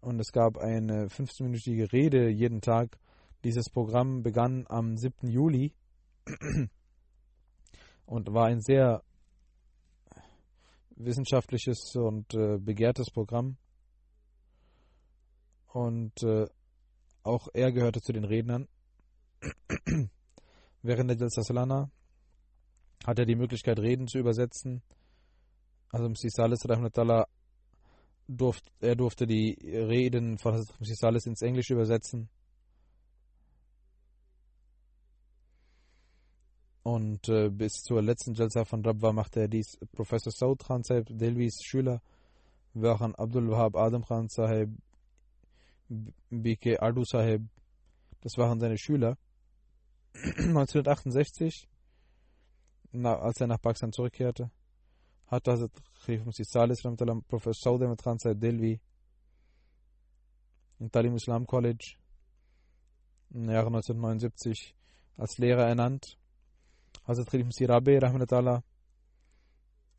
und 0.00 0.18
es 0.20 0.32
gab 0.32 0.58
eine 0.58 1.06
15-minütige 1.06 1.92
Rede 1.92 2.28
jeden 2.28 2.60
Tag. 2.60 2.98
Dieses 3.44 3.70
Programm 3.70 4.22
begann 4.22 4.66
am 4.68 4.96
7. 4.96 5.28
Juli 5.28 5.72
und 8.06 8.32
war 8.32 8.46
ein 8.46 8.60
sehr 8.60 9.02
wissenschaftliches 10.96 11.94
und 11.96 12.34
äh, 12.34 12.58
begehrtes 12.58 13.10
Programm. 13.10 13.56
Und 15.72 16.22
äh, 16.22 16.46
auch 17.22 17.48
er 17.52 17.72
gehörte 17.72 18.00
zu 18.00 18.12
den 18.12 18.24
Rednern. 18.24 18.68
Während 20.82 21.10
der 21.10 21.16
Jalsa 21.16 21.42
Salana 21.42 21.90
hat 23.04 23.18
er 23.18 23.26
die 23.26 23.36
Möglichkeit, 23.36 23.78
Reden 23.78 24.06
zu 24.06 24.18
übersetzen. 24.18 24.82
Also 25.90 26.08
Msi 26.08 26.30
Salis 26.30 26.60
durft, 28.28 28.72
er 28.80 28.96
durfte 28.96 29.26
die 29.26 29.58
Reden 29.64 30.38
von 30.38 30.54
Msi 30.54 30.94
Salis 30.94 31.26
ins 31.26 31.42
Englische 31.42 31.74
übersetzen. 31.74 32.28
Und 36.82 37.28
äh, 37.28 37.50
bis 37.50 37.82
zur 37.82 38.02
letzten 38.02 38.34
Jalsa 38.34 38.64
von 38.64 38.84
Rabwa 38.84 39.12
machte 39.12 39.40
er 39.40 39.48
dies. 39.48 39.78
Professor 39.92 40.32
Saud 40.32 40.64
Khan 40.64 40.82
Sahib, 40.82 41.06
Delvis 41.10 41.62
Schüler, 41.62 42.00
waren 42.72 43.14
Abdul 43.14 43.50
Wahab 43.50 43.76
Adam 43.76 44.04
Khan 44.04 44.28
Sahib, 44.28 44.70
BK 46.30 46.80
Adu 46.80 47.04
Sahib, 47.04 47.48
das 48.20 48.36
waren 48.36 48.60
seine 48.60 48.78
Schüler. 48.78 49.18
1968, 50.14 51.68
na, 52.92 53.16
als 53.16 53.40
er 53.40 53.46
nach 53.46 53.60
Pakistan 53.60 53.92
zurückkehrte, 53.92 54.50
hat 55.30 55.46
Hazrat 55.46 55.70
Musi 56.24 56.44
Salis 56.44 56.82
Professor 57.28 57.54
Saud 57.54 57.82
Ahmed 57.82 58.02
Khan 58.02 58.18
Sahib 58.18 58.40
Delvi 58.40 58.80
im 60.80 60.90
Talim 60.90 61.14
Islam 61.14 61.46
College 61.46 61.96
im 63.30 63.48
Jahre 63.48 63.68
1979 63.68 64.74
als 65.16 65.38
Lehrer 65.38 65.68
ernannt 65.68 66.18
Hazrat 67.06 67.30
Khalif 67.30 67.46
Masih 67.46 67.68
Rabi 67.68 67.98
Rahmatullah 67.98 68.62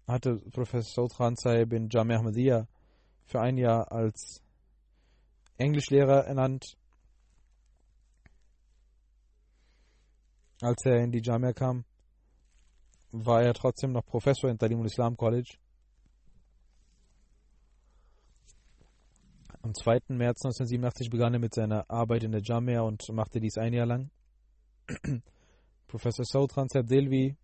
hatte 0.07 0.35
Professor 0.51 1.07
Saud 1.07 1.15
Khan 1.15 1.35
Sahib 1.37 1.71
in 1.73 1.87
Jamia 1.87 2.17
Ahmadiyya 2.17 2.67
für 3.23 3.39
ein 3.39 3.57
Jahr 3.57 3.89
als 3.89 4.43
Englischlehrer 5.61 6.25
ernannt. 6.25 6.75
Als 10.61 10.85
er 10.85 11.03
in 11.03 11.11
die 11.11 11.21
Jamia 11.23 11.53
kam, 11.53 11.85
war 13.11 13.43
er 13.43 13.53
trotzdem 13.53 13.91
noch 13.91 14.05
Professor 14.05 14.49
in 14.49 14.57
Talimul 14.57 14.85
Islam 14.85 15.15
College. 15.15 15.57
Am 19.63 19.73
2. 19.75 19.99
März 20.09 20.43
1987 20.43 21.09
begann 21.09 21.33
er 21.33 21.39
mit 21.39 21.53
seiner 21.53 21.87
Arbeit 21.89 22.23
in 22.23 22.31
der 22.31 22.41
Jamia 22.43 22.81
und 22.81 23.07
machte 23.11 23.39
dies 23.39 23.57
ein 23.57 23.73
Jahr 23.73 23.85
lang. 23.85 24.09
Professor 25.87 26.25
Saud 26.25 26.53
Khan 26.53 26.67
Sahib 26.69 26.87
Delvi, 26.87 27.37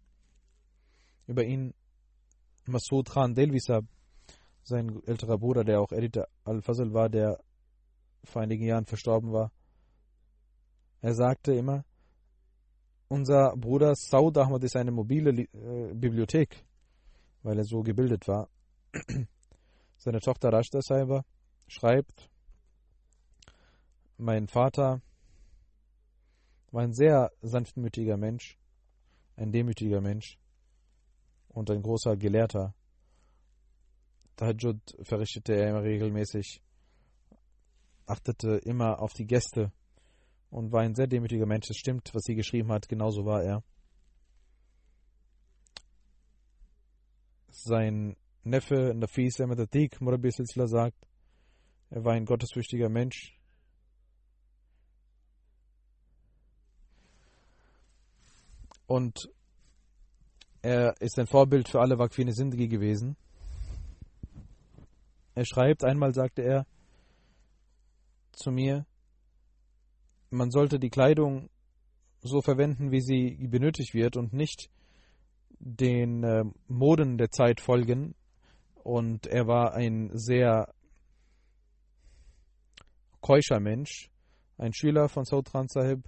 über 1.28 1.44
ihn 1.44 1.74
Masoud 2.66 3.10
Khan 3.10 3.36
Delvi 3.36 3.60
Sahib, 3.60 3.86
sein 4.64 5.02
älterer 5.06 5.38
Bruder, 5.38 5.64
der 5.64 5.80
auch 5.80 5.92
Editor 5.92 6.28
Al-Fazl 6.44 6.94
war, 6.94 7.10
der 7.10 7.38
vor 8.24 8.42
einigen 8.42 8.66
Jahren 8.66 8.86
verstorben 8.86 9.32
war. 9.32 9.52
Er 11.02 11.14
sagte 11.14 11.54
immer, 11.54 11.86
unser 13.08 13.56
Bruder 13.56 13.96
Saud 13.96 14.38
Ahmad 14.38 14.64
ist 14.64 14.76
eine 14.76 14.92
mobile 14.92 15.30
äh, 15.30 15.94
Bibliothek, 15.94 16.66
weil 17.44 17.58
er 17.58 17.64
so 17.64 17.82
gebildet 17.82 18.28
war. 18.28 18.50
Seine 19.98 20.20
Tochter 20.20 20.52
Rashda 20.52 20.82
Saiba 20.82 21.24
schreibt, 21.68 22.30
mein 24.18 24.48
Vater 24.48 25.02
war 26.72 26.84
ein 26.84 26.94
sehr 26.94 27.32
sanftmütiger 27.42 28.18
Mensch, 28.18 28.58
ein 29.36 29.52
demütiger 29.52 30.02
Mensch 30.02 30.38
und 31.50 31.72
ein 31.72 31.82
großer 31.82 32.18
Gelehrter. 32.18 32.74
Tahajjud 34.36 34.80
verrichtete 35.02 35.54
er 35.56 35.70
immer 35.70 35.84
regelmäßig, 35.84 36.62
achtete 38.08 38.58
immer 38.64 39.00
auf 39.02 39.14
die 39.14 39.26
Gäste 39.26 39.72
und 40.50 40.72
war 40.72 40.82
ein 40.82 40.96
sehr 40.96 41.08
demütiger 41.08 41.46
Mensch. 41.46 41.70
Es 41.70 41.78
stimmt, 41.78 42.10
was 42.14 42.24
sie 42.24 42.36
geschrieben 42.36 42.72
hat, 42.72 42.88
genauso 42.88 43.26
war 43.26 43.44
er. 43.44 43.64
Sein 47.50 48.16
Neffe 48.44 48.94
Nafis 48.96 49.40
Ahmed 49.42 49.60
Atiq 49.60 50.00
Murabi 50.02 50.32
Silsila 50.32 50.68
sagt, 50.68 50.98
er 51.90 52.04
war 52.04 52.14
ein 52.14 52.26
gottesfürchtiger 52.26 52.90
Mensch, 52.90 53.38
Und 58.88 59.30
er 60.62 61.00
ist 61.02 61.20
ein 61.20 61.28
Vorbild 61.28 61.68
für 61.68 61.82
alle 61.82 62.00
Wakfine 62.00 62.32
Sindhi 62.32 62.68
gewesen. 62.68 63.18
Er 65.36 65.46
schreibt, 65.46 65.84
einmal 65.84 66.14
sagte 66.14 66.42
er 66.42 66.66
zu 68.38 68.52
mir, 68.52 68.86
man 70.30 70.52
sollte 70.52 70.80
die 70.80 70.90
Kleidung 70.90 71.50
so 72.22 72.42
verwenden, 72.42 72.92
wie 72.92 73.02
sie 73.02 73.48
benötigt 73.48 73.94
wird 73.94 74.18
und 74.18 74.34
nicht 74.34 74.70
den 75.60 76.24
äh, 76.24 76.44
Moden 76.68 77.18
der 77.18 77.32
Zeit 77.32 77.62
folgen. 77.62 78.16
Und 78.84 79.28
er 79.28 79.48
war 79.48 79.74
ein 79.74 80.12
sehr 80.14 80.74
keuscher 83.22 83.60
Mensch, 83.60 84.10
ein 84.58 84.74
Schüler 84.74 85.10
von 85.10 85.26
Sautran 85.26 85.68
Sahib, 85.68 86.04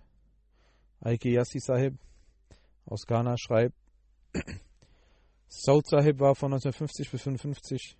Aiki 1.01 1.33
Yassi 1.33 1.59
Sahib 1.59 1.97
aus 2.85 3.05
Ghana 3.05 3.35
schreibt, 3.37 3.75
Saud 5.47 5.87
Sahib 5.87 6.19
war 6.19 6.35
von 6.35 6.53
1950 6.53 7.09
bis 7.11 7.27
1955 7.27 7.97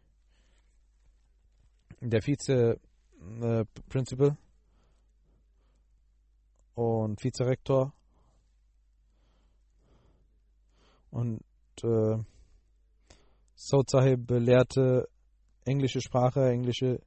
der 2.02 2.22
Vize-Principal 2.22 2.89
äh, 3.42 3.66
und 6.76 7.24
Vizerektor 7.24 7.94
und 11.12 11.42
äh, 11.84 12.18
Saud 13.56 13.90
Sahib 13.90 14.30
lehrte 14.30 15.10
englische 15.66 16.02
Sprache, 16.02 16.50
englische 16.50 17.02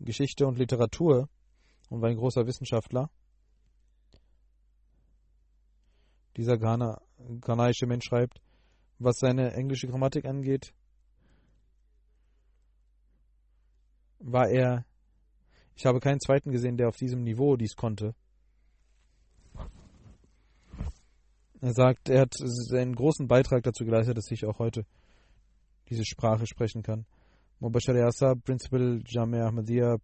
Geschichte 0.00 0.46
und 0.46 0.58
Literatur 0.58 1.28
und 1.90 2.00
war 2.00 2.08
ein 2.08 2.16
großer 2.16 2.46
Wissenschaftler. 2.46 3.10
dieser 6.36 6.58
Ghana, 6.58 7.00
ghanaische 7.40 7.86
Mensch 7.86 8.06
schreibt, 8.06 8.40
was 8.98 9.18
seine 9.18 9.52
englische 9.54 9.88
Grammatik 9.88 10.26
angeht, 10.26 10.72
war 14.18 14.48
er, 14.48 14.84
ich 15.76 15.84
habe 15.84 16.00
keinen 16.00 16.20
zweiten 16.20 16.50
gesehen, 16.50 16.76
der 16.76 16.88
auf 16.88 16.96
diesem 16.96 17.22
Niveau 17.22 17.56
dies 17.56 17.76
konnte. 17.76 18.14
Er 21.60 21.72
sagt, 21.72 22.08
er 22.08 22.22
hat 22.22 22.34
einen 22.72 22.94
großen 22.94 23.28
Beitrag 23.28 23.62
dazu 23.62 23.84
geleistet, 23.84 24.16
dass 24.16 24.30
ich 24.30 24.44
auch 24.46 24.58
heute 24.58 24.86
diese 25.88 26.04
Sprache 26.04 26.46
sprechen 26.46 26.82
kann. 26.82 27.06
Mubashar 27.60 27.94
Yasa, 27.94 28.34
Principal 28.34 29.02
Jamia 29.06 29.46
Ahmadiyya, 29.46 29.96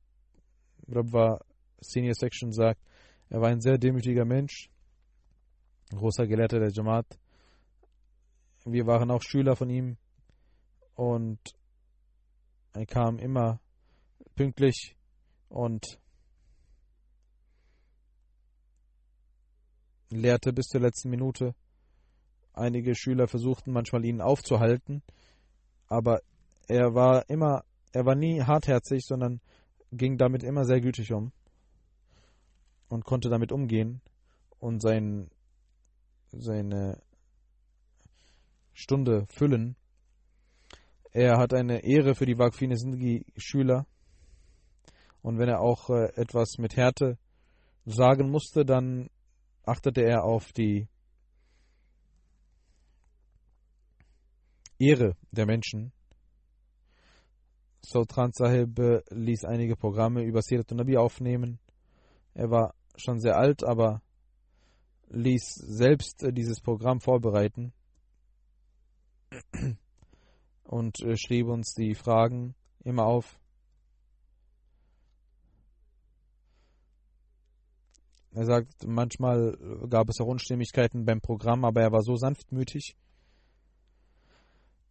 Rabwa 0.89 1.41
Senior 1.81 2.15
Section 2.15 2.53
sagt, 2.53 2.81
er 3.29 3.41
war 3.41 3.49
ein 3.49 3.61
sehr 3.61 3.79
demütiger 3.79 4.25
Mensch, 4.25 4.69
großer 5.91 6.27
Gelehrter 6.27 6.59
der 6.59 6.71
Jamaat. 6.71 7.07
Wir 8.65 8.87
waren 8.87 9.11
auch 9.11 9.23
Schüler 9.23 9.57
von 9.57 9.71
ihm 9.71 9.97
und 10.95 11.41
er 12.73 12.87
kam 12.87 13.19
immer 13.19 13.61
pünktlich 14.35 14.97
und 15.53 15.99
lehrte 20.09 20.53
bis 20.53 20.67
zur 20.67 20.81
letzten 20.81 21.11
Minute. 21.11 21.55
Einige 22.55 22.95
Schüler 22.95 23.29
versuchten 23.29 23.73
manchmal 23.73 24.05
ihn 24.05 24.21
aufzuhalten, 24.21 25.03
aber 25.89 26.21
er 26.69 26.95
war 26.95 27.29
immer, 27.29 27.65
er 27.93 28.05
war 28.07 28.15
nie 28.15 28.43
hartherzig, 28.43 29.05
sondern 29.05 29.41
ging 29.91 30.17
damit 30.17 30.43
immer 30.43 30.65
sehr 30.65 30.81
gütig 30.81 31.13
um 31.13 31.33
und 32.89 33.05
konnte 33.05 33.29
damit 33.29 33.53
umgehen 33.53 34.01
und 34.59 34.81
sein 34.81 35.31
seine 36.31 37.03
Stunde 38.73 39.27
füllen. 39.29 39.77
Er 41.11 41.37
hat 41.37 41.53
eine 41.53 41.85
Ehre 41.85 42.15
für 42.15 42.25
die 42.25 42.39
Wagfine 42.39 42.79
Sindhi 42.79 43.27
Schüler. 43.37 43.87
Und 45.23 45.39
wenn 45.39 45.49
er 45.49 45.61
auch 45.61 45.89
äh, 45.89 46.13
etwas 46.17 46.59
mit 46.59 46.77
Härte 46.77 47.17
sagen 47.85 48.31
musste, 48.31 48.65
dann 48.65 49.09
achtete 49.65 50.03
er 50.03 50.25
auf 50.25 50.53
die 50.53 50.89
Ehre 54.79 55.17
der 55.31 55.47
Menschen. 55.47 55.93
Sultan 57.85 58.33
Sahib 58.33 58.79
äh, 58.81 59.03
ließ 59.11 59.45
einige 59.45 59.77
Programme 59.77 60.23
über 60.25 60.43
Sirat 60.43 60.71
Nabi 60.73 60.97
aufnehmen. 60.97 61.61
Er 62.35 62.51
war 62.51 62.75
schon 62.97 63.21
sehr 63.21 63.37
alt, 63.37 63.63
aber 63.63 64.03
ließ 65.09 65.55
selbst 65.55 66.25
äh, 66.25 66.33
dieses 66.33 66.61
Programm 66.61 67.01
vorbereiten 67.01 67.73
und 70.65 70.99
schrieb 71.15 71.47
uns 71.47 71.75
die 71.75 71.95
Fragen 71.95 72.55
immer 72.85 73.05
auf. 73.05 73.39
Er 78.35 78.47
sagt, 78.47 78.87
manchmal 78.87 79.57
gab 79.91 80.09
es 80.09 80.19
auch 80.21 80.27
Unstimmigkeiten 80.27 81.05
beim 81.05 81.21
Programm, 81.21 81.65
aber 81.65 81.83
er 81.83 81.93
war 81.93 82.03
so 82.03 82.17
sanftmütig, 82.17 82.97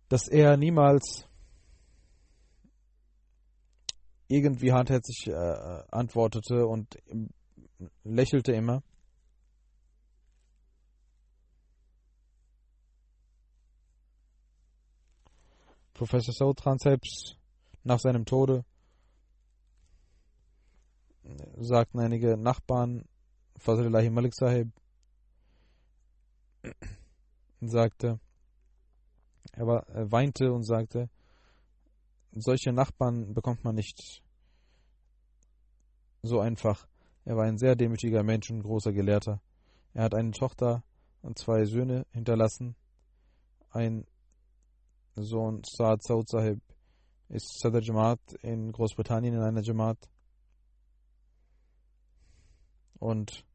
dass 0.09 0.27
er 0.27 0.57
niemals 0.57 1.27
irgendwie 4.27 4.71
hartherzig 4.71 5.27
äh, 5.27 5.83
antwortete 5.91 6.67
und 6.67 6.97
lächelte 8.03 8.53
immer. 8.53 8.83
Professor 15.93 16.33
Sautran 16.33 16.77
selbst 16.77 17.37
nach 17.83 17.99
seinem 17.99 18.25
Tode 18.25 18.65
sagten 21.57 21.99
einige 21.99 22.37
Nachbarn, 22.37 23.05
Fazlillahi 23.61 24.09
Malik 24.09 24.33
Sahib, 24.33 24.71
sagte, 27.61 28.19
er, 29.51 29.67
war, 29.67 29.87
er 29.89 30.11
weinte 30.11 30.51
und 30.51 30.63
sagte, 30.63 31.11
solche 32.31 32.73
Nachbarn 32.73 33.35
bekommt 33.35 33.63
man 33.63 33.75
nicht 33.75 34.23
so 36.23 36.39
einfach. 36.39 36.87
Er 37.23 37.37
war 37.37 37.43
ein 37.43 37.59
sehr 37.59 37.75
demütiger 37.75 38.23
Mensch 38.23 38.49
und 38.49 38.63
großer 38.63 38.93
Gelehrter. 38.93 39.39
Er 39.93 40.05
hat 40.05 40.15
eine 40.15 40.31
Tochter 40.31 40.83
und 41.21 41.37
zwei 41.37 41.65
Söhne 41.65 42.07
hinterlassen. 42.13 42.75
Ein 43.69 44.07
Sohn 45.15 45.61
Saad 45.63 46.01
Saud 46.01 46.27
Sahib 46.27 46.61
ist 47.29 47.59
Sadr 47.59 47.81
Jamaat 47.81 48.33
in 48.41 48.71
Großbritannien 48.71 49.35
in 49.35 49.41
einer 49.41 49.61
Jamaat. 49.61 50.09
Und 52.97 53.45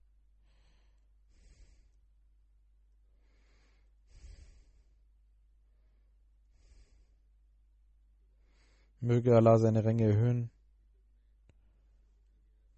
Möge 9.06 9.36
Allah 9.36 9.58
seine 9.58 9.84
Ränge 9.84 10.04
erhöhen. 10.04 10.50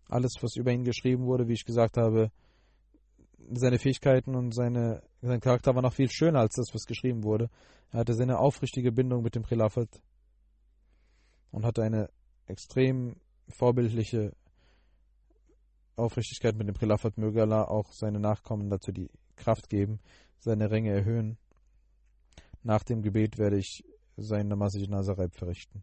Alles, 0.08 0.34
was 0.40 0.56
über 0.56 0.72
ihn 0.72 0.84
geschrieben 0.84 1.26
wurde, 1.26 1.48
wie 1.48 1.54
ich 1.54 1.64
gesagt 1.64 1.96
habe, 1.96 2.30
seine 3.50 3.78
Fähigkeiten 3.78 4.34
und 4.34 4.54
seine, 4.54 5.02
sein 5.22 5.40
Charakter 5.40 5.74
war 5.74 5.82
noch 5.82 5.94
viel 5.94 6.10
schöner 6.10 6.40
als 6.40 6.54
das, 6.54 6.74
was 6.74 6.84
geschrieben 6.84 7.24
wurde. 7.24 7.50
Er 7.90 8.00
hatte 8.00 8.14
seine 8.14 8.38
aufrichtige 8.38 8.92
Bindung 8.92 9.22
mit 9.22 9.34
dem 9.34 9.44
Khilafat 9.44 10.02
und 11.50 11.64
hatte 11.64 11.82
eine 11.82 12.10
extrem 12.46 13.16
vorbildliche 13.48 14.32
Aufrichtigkeit 15.96 16.56
mit 16.56 16.68
dem 16.68 16.76
Khilafat. 16.76 17.16
Möge 17.16 17.42
Allah 17.42 17.64
auch 17.64 17.92
seine 17.92 18.20
Nachkommen 18.20 18.68
dazu 18.68 18.92
die 18.92 19.10
Kraft 19.36 19.70
geben, 19.70 20.00
seine 20.38 20.70
Ränge 20.70 20.92
erhöhen. 20.92 21.38
Nach 22.62 22.82
dem 22.82 23.02
Gebet 23.02 23.38
werde 23.38 23.56
ich 23.56 23.82
sein 24.16 24.48
Masjid 24.48 24.90
Nazareb 24.90 25.34
verrichten. 25.34 25.82